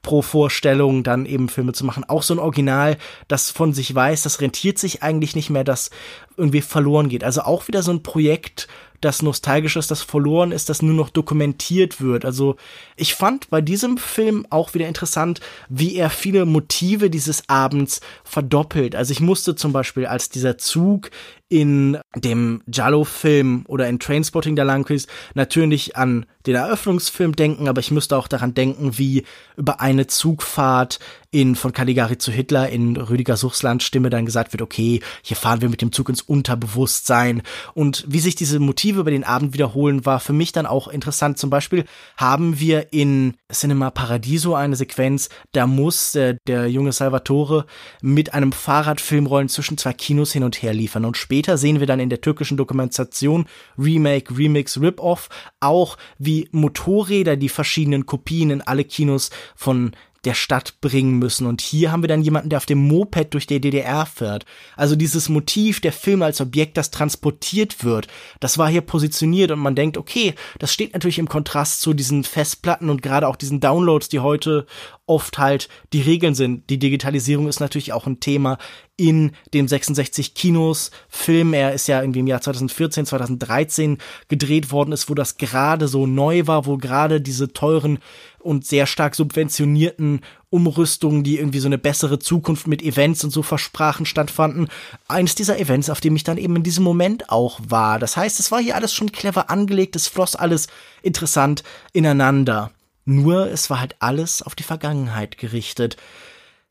pro 0.02 0.22
Vorstellung 0.22 1.02
dann 1.02 1.26
eben 1.26 1.48
Filme 1.48 1.72
zu 1.72 1.84
machen. 1.84 2.04
Auch 2.04 2.22
so 2.22 2.34
ein 2.34 2.38
Original, 2.38 2.96
das 3.28 3.50
von 3.50 3.72
sich 3.72 3.94
weiß, 3.94 4.22
das 4.22 4.40
rentiert 4.40 4.78
sich 4.78 5.02
eigentlich 5.02 5.34
nicht 5.34 5.50
mehr, 5.50 5.64
das 5.64 5.90
irgendwie 6.36 6.60
verloren 6.60 7.08
geht. 7.08 7.24
Also 7.24 7.42
auch 7.42 7.68
wieder 7.68 7.82
so 7.82 7.90
ein 7.90 8.02
Projekt, 8.02 8.68
das 9.00 9.22
nostalgisch 9.22 9.76
ist, 9.76 9.90
das 9.90 10.02
verloren 10.02 10.52
ist, 10.52 10.68
das 10.68 10.82
nur 10.82 10.94
noch 10.94 11.10
dokumentiert 11.10 12.00
wird. 12.00 12.24
Also 12.24 12.56
ich 12.96 13.14
fand 13.14 13.50
bei 13.50 13.60
diesem 13.60 13.98
Film 13.98 14.46
auch 14.50 14.74
wieder 14.74 14.88
interessant, 14.88 15.40
wie 15.68 15.96
er 15.96 16.10
viele 16.10 16.46
Motive 16.46 17.10
dieses 17.10 17.48
Abends 17.48 18.00
verdoppelt. 18.24 18.94
Also 18.94 19.12
ich 19.12 19.20
musste 19.20 19.54
zum 19.54 19.72
Beispiel, 19.72 20.06
als 20.06 20.28
dieser 20.28 20.58
Zug 20.58 21.10
in 21.48 21.98
dem 22.14 22.62
Jallo-Film 22.66 23.64
oder 23.68 23.88
in 23.88 24.00
Trainspotting 24.00 24.56
der 24.56 24.64
Langquist 24.64 25.08
natürlich 25.34 25.96
an 25.96 26.26
den 26.46 26.54
Eröffnungsfilm 26.54 27.34
denken, 27.34 27.68
aber 27.68 27.80
ich 27.80 27.90
müsste 27.90 28.16
auch 28.16 28.28
daran 28.28 28.54
denken, 28.54 28.98
wie 28.98 29.24
über 29.56 29.80
eine 29.80 30.06
Zugfahrt 30.06 30.98
in 31.30 31.54
von 31.54 31.72
Caligari 31.72 32.18
zu 32.18 32.32
Hitler 32.32 32.70
in 32.70 32.96
Rüdiger 32.96 33.36
Suchslands 33.36 33.84
Stimme 33.84 34.10
dann 34.10 34.24
gesagt 34.24 34.52
wird, 34.52 34.62
okay, 34.62 35.00
hier 35.22 35.36
fahren 35.36 35.60
wir 35.60 35.68
mit 35.68 35.82
dem 35.82 35.92
Zug 35.92 36.08
ins 36.08 36.22
Unterbewusstsein. 36.22 37.42
Und 37.74 38.04
wie 38.08 38.20
sich 38.20 38.36
diese 38.36 38.58
Motive 38.58 39.00
über 39.00 39.10
den 39.10 39.24
Abend 39.24 39.52
wiederholen, 39.52 40.06
war 40.06 40.20
für 40.20 40.32
mich 40.32 40.52
dann 40.52 40.66
auch 40.66 40.88
interessant. 40.88 41.36
Zum 41.36 41.50
Beispiel 41.50 41.84
haben 42.16 42.58
wir 42.58 42.92
in 42.92 43.34
Cinema 43.52 43.90
Paradiso 43.90 44.54
eine 44.54 44.76
Sequenz, 44.76 45.28
da 45.52 45.66
muss 45.66 46.14
äh, 46.14 46.36
der 46.46 46.68
junge 46.68 46.92
Salvatore 46.92 47.66
mit 48.00 48.32
einem 48.32 48.52
Fahrradfilmrollen 48.52 49.48
zwischen 49.48 49.78
zwei 49.78 49.92
Kinos 49.92 50.32
hin 50.32 50.44
und 50.44 50.62
her 50.62 50.72
liefern. 50.72 51.04
Und 51.04 51.16
später 51.16 51.35
sehen 51.44 51.80
wir 51.80 51.86
dann 51.86 52.00
in 52.00 52.10
der 52.10 52.20
türkischen 52.20 52.56
Dokumentation 52.56 53.46
Remake, 53.78 54.36
Remix, 54.36 54.80
Rip-Off 54.80 55.28
auch, 55.60 55.96
wie 56.18 56.48
Motorräder 56.52 57.36
die 57.36 57.48
verschiedenen 57.48 58.06
Kopien 58.06 58.50
in 58.50 58.62
alle 58.62 58.84
Kinos 58.84 59.30
von 59.54 59.92
der 60.26 60.34
Stadt 60.34 60.80
bringen 60.80 61.18
müssen. 61.18 61.46
Und 61.46 61.60
hier 61.60 61.92
haben 61.92 62.02
wir 62.02 62.08
dann 62.08 62.22
jemanden, 62.22 62.48
der 62.48 62.56
auf 62.58 62.66
dem 62.66 62.78
Moped 62.78 63.32
durch 63.32 63.46
die 63.46 63.60
DDR 63.60 64.04
fährt. 64.06 64.44
Also 64.76 64.96
dieses 64.96 65.28
Motiv 65.28 65.80
der 65.80 65.92
Film 65.92 66.20
als 66.22 66.40
Objekt, 66.40 66.76
das 66.76 66.90
transportiert 66.90 67.84
wird, 67.84 68.08
das 68.40 68.58
war 68.58 68.68
hier 68.68 68.80
positioniert 68.80 69.52
und 69.52 69.60
man 69.60 69.76
denkt, 69.76 69.96
okay, 69.96 70.34
das 70.58 70.72
steht 70.72 70.94
natürlich 70.94 71.20
im 71.20 71.28
Kontrast 71.28 71.80
zu 71.80 71.94
diesen 71.94 72.24
Festplatten 72.24 72.90
und 72.90 73.02
gerade 73.02 73.28
auch 73.28 73.36
diesen 73.36 73.60
Downloads, 73.60 74.08
die 74.08 74.18
heute 74.18 74.66
oft 75.06 75.38
halt 75.38 75.68
die 75.92 76.02
Regeln 76.02 76.34
sind. 76.34 76.68
Die 76.68 76.78
Digitalisierung 76.78 77.48
ist 77.48 77.60
natürlich 77.60 77.92
auch 77.92 78.06
ein 78.06 78.20
Thema 78.20 78.58
in 78.96 79.32
den 79.54 79.68
66 79.68 80.34
Kinos. 80.34 80.90
Film, 81.08 81.52
er 81.52 81.72
ist 81.72 81.86
ja 81.86 82.00
irgendwie 82.00 82.20
im 82.20 82.26
Jahr 82.26 82.40
2014, 82.40 83.06
2013 83.06 83.98
gedreht 84.28 84.72
worden 84.72 84.92
ist, 84.92 85.08
wo 85.08 85.14
das 85.14 85.36
gerade 85.36 85.86
so 85.86 86.06
neu 86.06 86.46
war, 86.46 86.66
wo 86.66 86.76
gerade 86.76 87.20
diese 87.20 87.52
teuren 87.52 87.98
und 88.38 88.64
sehr 88.64 88.86
stark 88.86 89.14
subventionierten 89.14 90.20
Umrüstungen, 90.50 91.24
die 91.24 91.38
irgendwie 91.38 91.58
so 91.58 91.68
eine 91.68 91.78
bessere 91.78 92.18
Zukunft 92.18 92.66
mit 92.66 92.82
Events 92.82 93.24
und 93.24 93.30
so 93.30 93.42
versprachen, 93.42 94.06
stattfanden. 94.06 94.68
Eines 95.08 95.34
dieser 95.34 95.58
Events, 95.58 95.90
auf 95.90 96.00
dem 96.00 96.16
ich 96.16 96.24
dann 96.24 96.38
eben 96.38 96.56
in 96.56 96.62
diesem 96.62 96.84
Moment 96.84 97.28
auch 97.28 97.60
war. 97.68 97.98
Das 97.98 98.16
heißt, 98.16 98.40
es 98.40 98.52
war 98.52 98.60
hier 98.60 98.76
alles 98.76 98.94
schon 98.94 99.12
clever 99.12 99.50
angelegt, 99.50 99.96
es 99.96 100.08
floss 100.08 100.36
alles 100.36 100.68
interessant 101.02 101.64
ineinander. 101.92 102.70
Nur 103.06 103.50
es 103.50 103.70
war 103.70 103.80
halt 103.80 103.96
alles 104.00 104.42
auf 104.42 104.54
die 104.54 104.62
Vergangenheit 104.62 105.38
gerichtet. 105.38 105.96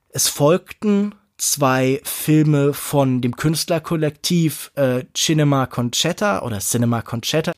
Es 0.09 0.27
folgten 0.27 1.15
zwei 1.37 1.99
Filme 2.03 2.73
von 2.73 3.21
dem 3.21 3.35
Künstlerkollektiv 3.35 4.71
äh, 4.75 5.05
Cinema 5.13 5.65
Concetta 5.65 6.43
oder 6.43 6.59
Cinema 6.59 7.01
Concetta 7.01 7.53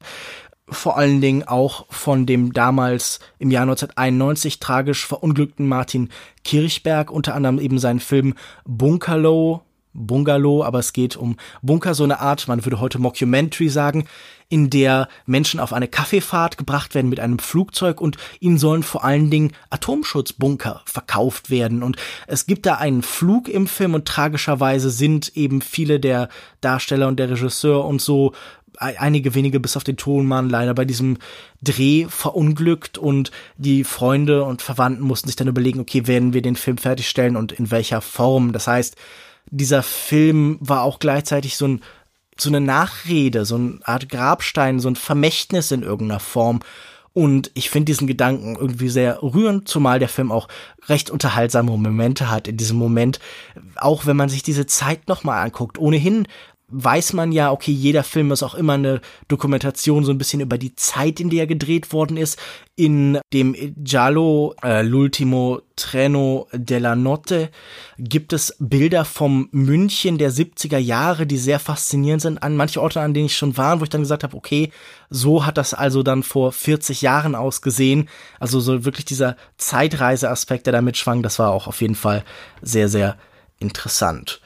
vor 0.70 0.98
allen 0.98 1.22
Dingen 1.22 1.44
auch 1.44 1.86
von 1.90 2.26
dem 2.26 2.52
damals 2.52 3.20
im 3.40 3.52
Jahr 3.52 3.64
1991 3.64 4.60
tragisch 4.60 5.06
verunglückten 5.06 5.68
Martin 5.68 6.10
Kirchberg, 6.44 7.10
unter 7.10 7.36
anderem 7.36 7.60
eben 7.60 7.80
seinen 7.80 8.00
Film 8.00 8.36
Bunkerlow, 8.66 9.62
Bungalow, 9.98 10.64
aber 10.64 10.80
es 10.80 10.94
geht 10.94 11.18
um 11.18 11.36
Bunker, 11.62 11.96
so 11.96 12.04
eine 12.04 12.20
Art, 12.20 12.48
man 12.48 12.64
würde 12.64 12.80
heute 12.80 13.00
Mockumentary 13.00 13.70
sagen, 13.70 14.06
in 14.50 14.70
der 14.70 15.10
Menschen 15.26 15.60
auf 15.60 15.74
eine 15.74 15.90
Kaffeefahrt 15.90 16.58
gebracht 16.58 16.96
werden 16.96 17.10
mit 17.10 17.20
einem 17.20 17.40
Flugzeug 17.40 18.00
und 18.00 18.16
ihnen 18.40 18.58
sollen 18.58 18.84
vor 18.84 19.04
allen 19.04 19.30
Dingen 19.30 19.52
Atomschutzbunker 19.70 20.84
verkauft 20.86 21.50
werden. 21.50 21.84
Und 21.84 21.98
es 22.28 22.46
gibt 22.46 22.66
da 22.66 22.76
einen 22.76 23.02
Flug 23.02 23.50
im 23.50 23.68
Film 23.68 23.94
und 23.94 24.08
tragischerweise 24.08 24.90
sind 24.90 25.36
eben 25.36 25.62
viele 25.62 26.00
der 26.00 26.30
Darsteller 26.62 27.10
und 27.10 27.18
der 27.20 27.30
Regisseur 27.30 27.84
und 27.84 28.02
so 28.02 28.34
einige 28.80 29.34
wenige 29.34 29.60
bis 29.60 29.76
auf 29.76 29.84
den 29.84 29.98
Tonmann 29.98 30.50
leider 30.50 30.74
bei 30.76 30.86
diesem 30.86 31.18
Dreh 31.64 32.06
verunglückt 32.08 32.98
und 32.98 33.32
die 33.58 33.84
Freunde 33.84 34.44
und 34.44 34.62
Verwandten 34.62 35.04
mussten 35.04 35.28
sich 35.28 35.36
dann 35.36 35.48
überlegen, 35.48 35.80
okay, 35.80 36.06
werden 36.06 36.34
wir 36.34 36.44
den 36.44 36.56
Film 36.56 36.78
fertigstellen 36.78 37.36
und 37.36 37.52
in 37.52 37.72
welcher 37.72 38.02
Form. 38.02 38.54
Das 38.54 38.68
heißt, 38.68 38.96
dieser 39.50 39.84
Film 39.84 40.58
war 40.60 40.84
auch 40.84 41.00
gleichzeitig 41.00 41.58
so 41.58 41.68
ein 41.68 41.82
so 42.40 42.50
eine 42.50 42.62
Nachrede, 42.62 43.46
so 43.46 43.56
eine 43.56 43.80
Art 43.84 44.10
Grabstein, 44.10 44.80
so 44.80 44.90
ein 44.90 44.96
Vermächtnis 44.96 45.72
in 45.72 45.82
irgendeiner 45.82 46.20
Form. 46.20 46.60
Und 47.14 47.50
ich 47.56 47.72
finde 47.72 47.86
diesen 47.86 48.06
Gedanken 48.06 48.56
irgendwie 48.56 48.90
sehr 48.90 49.24
rührend, 49.24 49.68
zumal 49.68 49.98
der 49.98 50.08
Film 50.08 50.32
auch 50.32 50.48
recht 50.88 51.10
unterhaltsame 51.10 51.72
Momente 51.72 52.30
hat 52.30 52.48
in 52.48 52.58
diesem 52.58 52.78
Moment. 52.78 53.20
Auch 53.76 54.06
wenn 54.06 54.16
man 54.16 54.30
sich 54.30 54.44
diese 54.44 54.68
Zeit 54.68 55.08
nochmal 55.08 55.44
anguckt. 55.44 55.80
Ohnehin 55.80 56.28
weiß 56.70 57.14
man 57.14 57.32
ja, 57.32 57.52
okay, 57.52 57.72
jeder 57.72 58.04
Film 58.04 58.32
ist 58.32 58.44
auch 58.44 58.54
immer 58.54 58.74
eine 58.74 59.00
Dokumentation 59.30 60.04
so 60.04 60.12
ein 60.12 60.18
bisschen 60.18 60.42
über 60.42 60.58
die 60.58 60.76
Zeit, 60.76 61.22
in 61.22 61.30
der 61.30 61.42
er 61.42 61.48
gedreht 61.48 61.94
worden 61.94 62.18
ist. 62.18 62.38
In 62.76 63.20
dem 63.34 63.56
Giallo 63.78 64.54
äh, 64.62 64.82
L'ultimo 64.82 65.62
treno 65.78 66.48
della 66.52 66.96
notte 66.96 67.50
gibt 67.98 68.34
es 68.34 68.56
Bilder 68.60 69.06
vom 69.06 69.48
München 69.52 70.18
der 70.18 70.32
70er 70.32 70.78
Jahre, 70.78 71.26
die 71.26 71.38
sehr 71.38 71.60
faszinierend 71.60 72.22
sind, 72.22 72.44
an 72.44 72.58
manche 72.58 72.82
Orte, 72.82 73.00
an 73.00 73.14
denen 73.14 73.28
ich 73.28 73.38
schon 73.38 73.56
war, 73.56 73.80
wo 73.80 73.84
ich 73.86 73.90
dann 73.90 74.02
gesagt 74.02 74.24
habe, 74.24 74.36
okay, 74.36 74.72
so 75.10 75.46
hat 75.46 75.58
das 75.58 75.74
also 75.74 76.04
dann 76.04 76.22
vor 76.22 76.52
40 76.52 77.02
Jahren 77.02 77.34
ausgesehen. 77.34 78.10
Also 78.40 78.60
so 78.60 78.84
wirklich 78.84 79.06
dieser 79.06 79.38
Zeitreiseaspekt, 79.58 80.66
der 80.66 80.74
da 80.74 80.82
mitschwang, 80.82 81.24
das 81.24 81.40
war 81.40 81.52
auch 81.52 81.68
auf 81.68 81.80
jeden 81.82 81.96
Fall 81.96 82.26
sehr, 82.62 82.90
sehr 82.90 83.18
interessant 83.60 84.42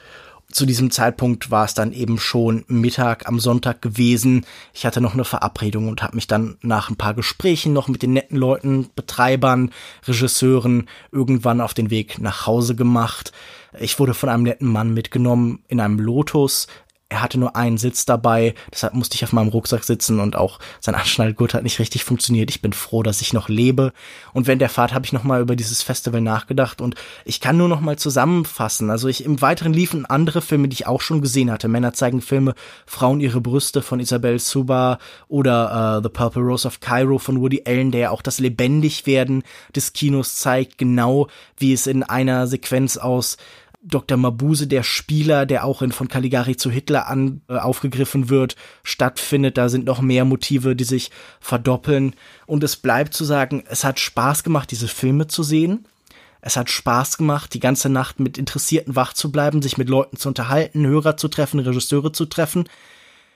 zu 0.52 0.66
diesem 0.66 0.90
Zeitpunkt 0.90 1.50
war 1.50 1.64
es 1.64 1.74
dann 1.74 1.92
eben 1.92 2.18
schon 2.18 2.64
Mittag 2.68 3.26
am 3.26 3.40
Sonntag 3.40 3.82
gewesen. 3.82 4.46
Ich 4.72 4.86
hatte 4.86 5.00
noch 5.00 5.14
eine 5.14 5.24
Verabredung 5.24 5.88
und 5.88 6.02
habe 6.02 6.14
mich 6.14 6.26
dann 6.26 6.58
nach 6.62 6.90
ein 6.90 6.96
paar 6.96 7.14
Gesprächen 7.14 7.72
noch 7.72 7.88
mit 7.88 8.02
den 8.02 8.12
netten 8.12 8.36
Leuten, 8.36 8.90
Betreibern, 8.94 9.72
Regisseuren 10.06 10.88
irgendwann 11.10 11.60
auf 11.60 11.74
den 11.74 11.90
Weg 11.90 12.18
nach 12.20 12.46
Hause 12.46 12.76
gemacht. 12.76 13.32
Ich 13.80 13.98
wurde 13.98 14.12
von 14.12 14.28
einem 14.28 14.42
netten 14.42 14.68
Mann 14.68 14.92
mitgenommen 14.92 15.64
in 15.68 15.80
einem 15.80 15.98
Lotus 15.98 16.66
er 17.12 17.20
hatte 17.20 17.38
nur 17.38 17.56
einen 17.56 17.76
Sitz 17.76 18.06
dabei, 18.06 18.54
deshalb 18.72 18.94
musste 18.94 19.16
ich 19.16 19.24
auf 19.24 19.34
meinem 19.34 19.48
Rucksack 19.48 19.84
sitzen 19.84 20.18
und 20.18 20.34
auch 20.34 20.58
sein 20.80 20.94
Anschnallgurt 20.94 21.52
hat 21.52 21.62
nicht 21.62 21.78
richtig 21.78 22.04
funktioniert. 22.04 22.48
Ich 22.48 22.62
bin 22.62 22.72
froh, 22.72 23.02
dass 23.02 23.20
ich 23.20 23.34
noch 23.34 23.50
lebe. 23.50 23.92
Und 24.32 24.46
während 24.46 24.62
der 24.62 24.70
Fahrt 24.70 24.94
habe 24.94 25.04
ich 25.04 25.12
nochmal 25.12 25.42
über 25.42 25.54
dieses 25.54 25.82
Festival 25.82 26.22
nachgedacht 26.22 26.80
und 26.80 26.94
ich 27.26 27.40
kann 27.40 27.58
nur 27.58 27.68
nochmal 27.68 27.98
zusammenfassen. 27.98 28.88
Also 28.88 29.08
ich 29.08 29.26
im 29.26 29.42
Weiteren 29.42 29.74
liefen 29.74 30.06
andere 30.06 30.40
Filme, 30.40 30.68
die 30.68 30.74
ich 30.74 30.86
auch 30.86 31.02
schon 31.02 31.20
gesehen 31.20 31.50
hatte. 31.50 31.68
Männer 31.68 31.92
zeigen 31.92 32.22
Filme, 32.22 32.54
Frauen 32.86 33.20
ihre 33.20 33.42
Brüste 33.42 33.82
von 33.82 34.00
Isabel 34.00 34.38
Suba 34.38 34.98
oder 35.28 35.98
uh, 35.98 36.02
The 36.02 36.08
Purple 36.08 36.42
Rose 36.42 36.66
of 36.66 36.80
Cairo 36.80 37.18
von 37.18 37.42
Woody 37.42 37.62
Allen, 37.66 37.90
der 37.90 38.10
auch 38.10 38.22
das 38.22 38.40
Lebendigwerden 38.40 39.42
des 39.76 39.92
Kinos 39.92 40.36
zeigt, 40.36 40.78
genau 40.78 41.28
wie 41.58 41.74
es 41.74 41.86
in 41.86 42.02
einer 42.02 42.46
Sequenz 42.46 42.96
aus 42.96 43.36
Dr. 43.84 44.16
Mabuse, 44.16 44.68
der 44.68 44.84
Spieler, 44.84 45.44
der 45.44 45.64
auch 45.64 45.82
in 45.82 45.90
von 45.90 46.06
Caligari 46.06 46.56
zu 46.56 46.70
Hitler 46.70 47.08
an 47.08 47.42
äh, 47.48 47.56
aufgegriffen 47.56 48.28
wird, 48.28 48.54
stattfindet. 48.84 49.58
Da 49.58 49.68
sind 49.68 49.86
noch 49.86 50.00
mehr 50.00 50.24
Motive, 50.24 50.76
die 50.76 50.84
sich 50.84 51.10
verdoppeln. 51.40 52.14
Und 52.46 52.62
es 52.62 52.76
bleibt 52.76 53.12
zu 53.12 53.24
sagen, 53.24 53.64
es 53.68 53.82
hat 53.82 53.98
Spaß 53.98 54.44
gemacht, 54.44 54.70
diese 54.70 54.86
Filme 54.86 55.26
zu 55.26 55.42
sehen. 55.42 55.86
Es 56.40 56.56
hat 56.56 56.70
Spaß 56.70 57.18
gemacht, 57.18 57.54
die 57.54 57.60
ganze 57.60 57.88
Nacht 57.88 58.20
mit 58.20 58.38
Interessierten 58.38 58.94
wach 58.94 59.14
zu 59.14 59.32
bleiben, 59.32 59.62
sich 59.62 59.78
mit 59.78 59.88
Leuten 59.88 60.16
zu 60.16 60.28
unterhalten, 60.28 60.86
Hörer 60.86 61.16
zu 61.16 61.28
treffen, 61.28 61.60
Regisseure 61.60 62.12
zu 62.12 62.26
treffen. 62.26 62.68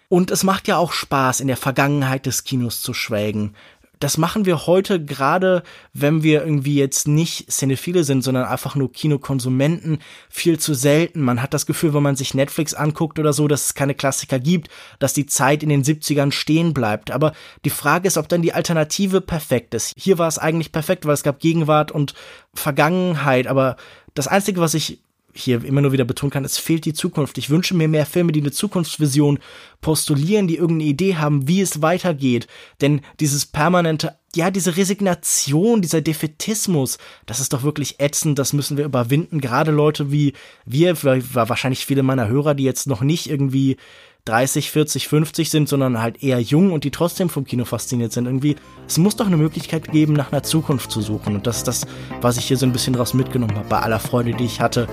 Und 0.09 0.31
es 0.31 0.45
macht 0.45 0.69
ja 0.69 0.77
auch 0.77 0.93
Spaß, 0.93 1.41
in 1.41 1.49
der 1.49 1.57
Vergangenheit 1.57 2.27
des 2.27 2.45
Kinos 2.45 2.81
zu 2.81 2.95
schwelgen 2.95 3.55
das 3.99 4.19
machen 4.19 4.45
wir 4.45 4.67
heute 4.67 5.03
gerade, 5.03 5.63
wenn 5.93 6.23
wir 6.23 6.43
irgendwie 6.43 6.77
jetzt 6.77 7.09
nicht 7.09 7.51
Cinephile 7.51 8.05
sind, 8.05 8.23
sondern 8.23 8.45
einfach 8.45 8.75
nur 8.75 8.93
Kinokonsumenten, 8.93 9.99
viel 10.29 10.59
zu 10.59 10.75
selten. 10.75 11.21
Man 11.21 11.43
hat 11.43 11.55
das 11.55 11.67
Gefühl, 11.67 11.95
wenn 11.95 12.03
man 12.03 12.17
sich 12.17 12.35
Netflix 12.35 12.75
anguckt 12.75 13.19
oder 13.19 13.33
so, 13.33 13.49
dass 13.49 13.67
es 13.67 13.75
keine 13.75 13.95
Klassiker 13.95 14.39
gibt, 14.39 14.69
dass 14.99 15.15
die 15.15 15.27
Zeit 15.27 15.63
in 15.63 15.69
den 15.69 15.83
70ern 15.83 16.33
stehen 16.33 16.75
bleibt. 16.75 17.11
Aber 17.11 17.33
die 17.65 17.71
Frage 17.71 18.09
ist, 18.09 18.19
ob 18.19 18.29
dann 18.29 18.43
die 18.43 18.53
Alternative 18.53 19.21
perfekt 19.21 19.75
ist. 19.75 19.95
Hier 19.97 20.19
war 20.19 20.29
es 20.29 20.39
eigentlich 20.39 20.73
perfekt, 20.73 21.07
weil 21.07 21.15
es 21.15 21.23
gab 21.23 21.41
Gegenwart 21.41 21.91
und 21.91 22.15
Vergangenheit, 22.55 23.47
aber 23.47 23.77
das 24.15 24.29
Einzige, 24.29 24.61
was 24.61 24.75
ich 24.75 25.01
hier 25.39 25.65
immer 25.65 25.81
nur 25.81 25.93
wieder 25.93 26.05
betonen 26.05 26.31
kann, 26.31 26.45
es 26.45 26.59
fehlt 26.59 26.85
die 26.85 26.93
Zukunft. 26.93 27.39
Ich 27.39 27.51
wünsche 27.51 27.75
mir 27.75 27.89
mehr 27.89 28.07
Filme, 28.07 28.33
die 28.33 28.41
eine 28.41 28.53
Zukunftsvision 28.53 29.39
postulieren, 29.81 30.49
die 30.49 30.57
irgendeine 30.57 30.91
Idee 30.91 31.17
haben, 31.17 31.49
wie 31.49 31.61
es 31.61 31.83
weitergeht. 31.83 32.47
Denn 32.81 33.01
dieses 33.21 33.47
permanente, 33.47 34.17
ja, 34.35 34.51
diese 34.51 34.77
Resignation, 34.77 35.83
dieser 35.83 36.01
Defetismus, 36.01 36.99
das 37.27 37.41
ist 37.41 37.53
doch 37.53 37.63
wirklich 37.63 38.01
ätzend, 38.01 38.39
das 38.39 38.53
müssen 38.53 38.77
wir 38.77 38.85
überwinden. 38.85 39.41
Gerade 39.41 39.71
Leute 39.71 40.11
wie 40.11 40.35
wir, 40.65 40.97
wahrscheinlich 41.03 41.87
viele 41.87 42.03
meiner 42.03 42.29
Hörer, 42.29 42.55
die 42.55 42.65
jetzt 42.65 42.87
noch 42.87 43.03
nicht 43.03 43.31
irgendwie 43.31 43.77
30, 44.27 44.71
40, 44.71 45.09
50 45.09 45.51
sind, 45.51 45.69
sondern 45.69 46.03
halt 46.03 46.23
eher 46.23 46.41
jung 46.41 46.73
und 46.73 46.85
die 46.85 46.91
trotzdem 46.91 47.29
vom 47.29 47.45
Kino 47.45 47.65
fasziniert 47.65 48.13
sind. 48.13 48.27
Irgendwie, 48.27 48.57
es 48.87 48.99
muss 48.99 49.17
doch 49.17 49.27
eine 49.27 49.37
Möglichkeit 49.37 49.91
geben, 49.91 50.13
nach 50.13 50.33
einer 50.33 50.43
Zukunft 50.43 50.91
zu 50.91 51.01
suchen. 51.01 51.37
Und 51.37 51.47
das 51.47 51.59
ist 51.59 51.69
das, 51.69 51.87
was 52.21 52.37
ich 52.37 52.47
hier 52.47 52.57
so 52.57 52.67
ein 52.67 52.73
bisschen 52.73 52.93
draus 52.93 53.15
mitgenommen 53.15 53.57
habe, 53.57 53.69
bei 53.69 53.79
aller 53.79 54.01
Freude, 54.01 54.35
die 54.35 54.45
ich 54.45 54.61
hatte. 54.61 54.89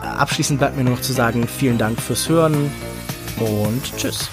Abschließend 0.00 0.58
bleibt 0.58 0.76
mir 0.76 0.84
nur 0.84 0.94
noch 0.94 1.02
zu 1.02 1.12
sagen, 1.12 1.46
vielen 1.48 1.78
Dank 1.78 2.00
fürs 2.00 2.28
Hören. 2.28 2.70
und 3.38 3.82
tschüss. 3.96 4.30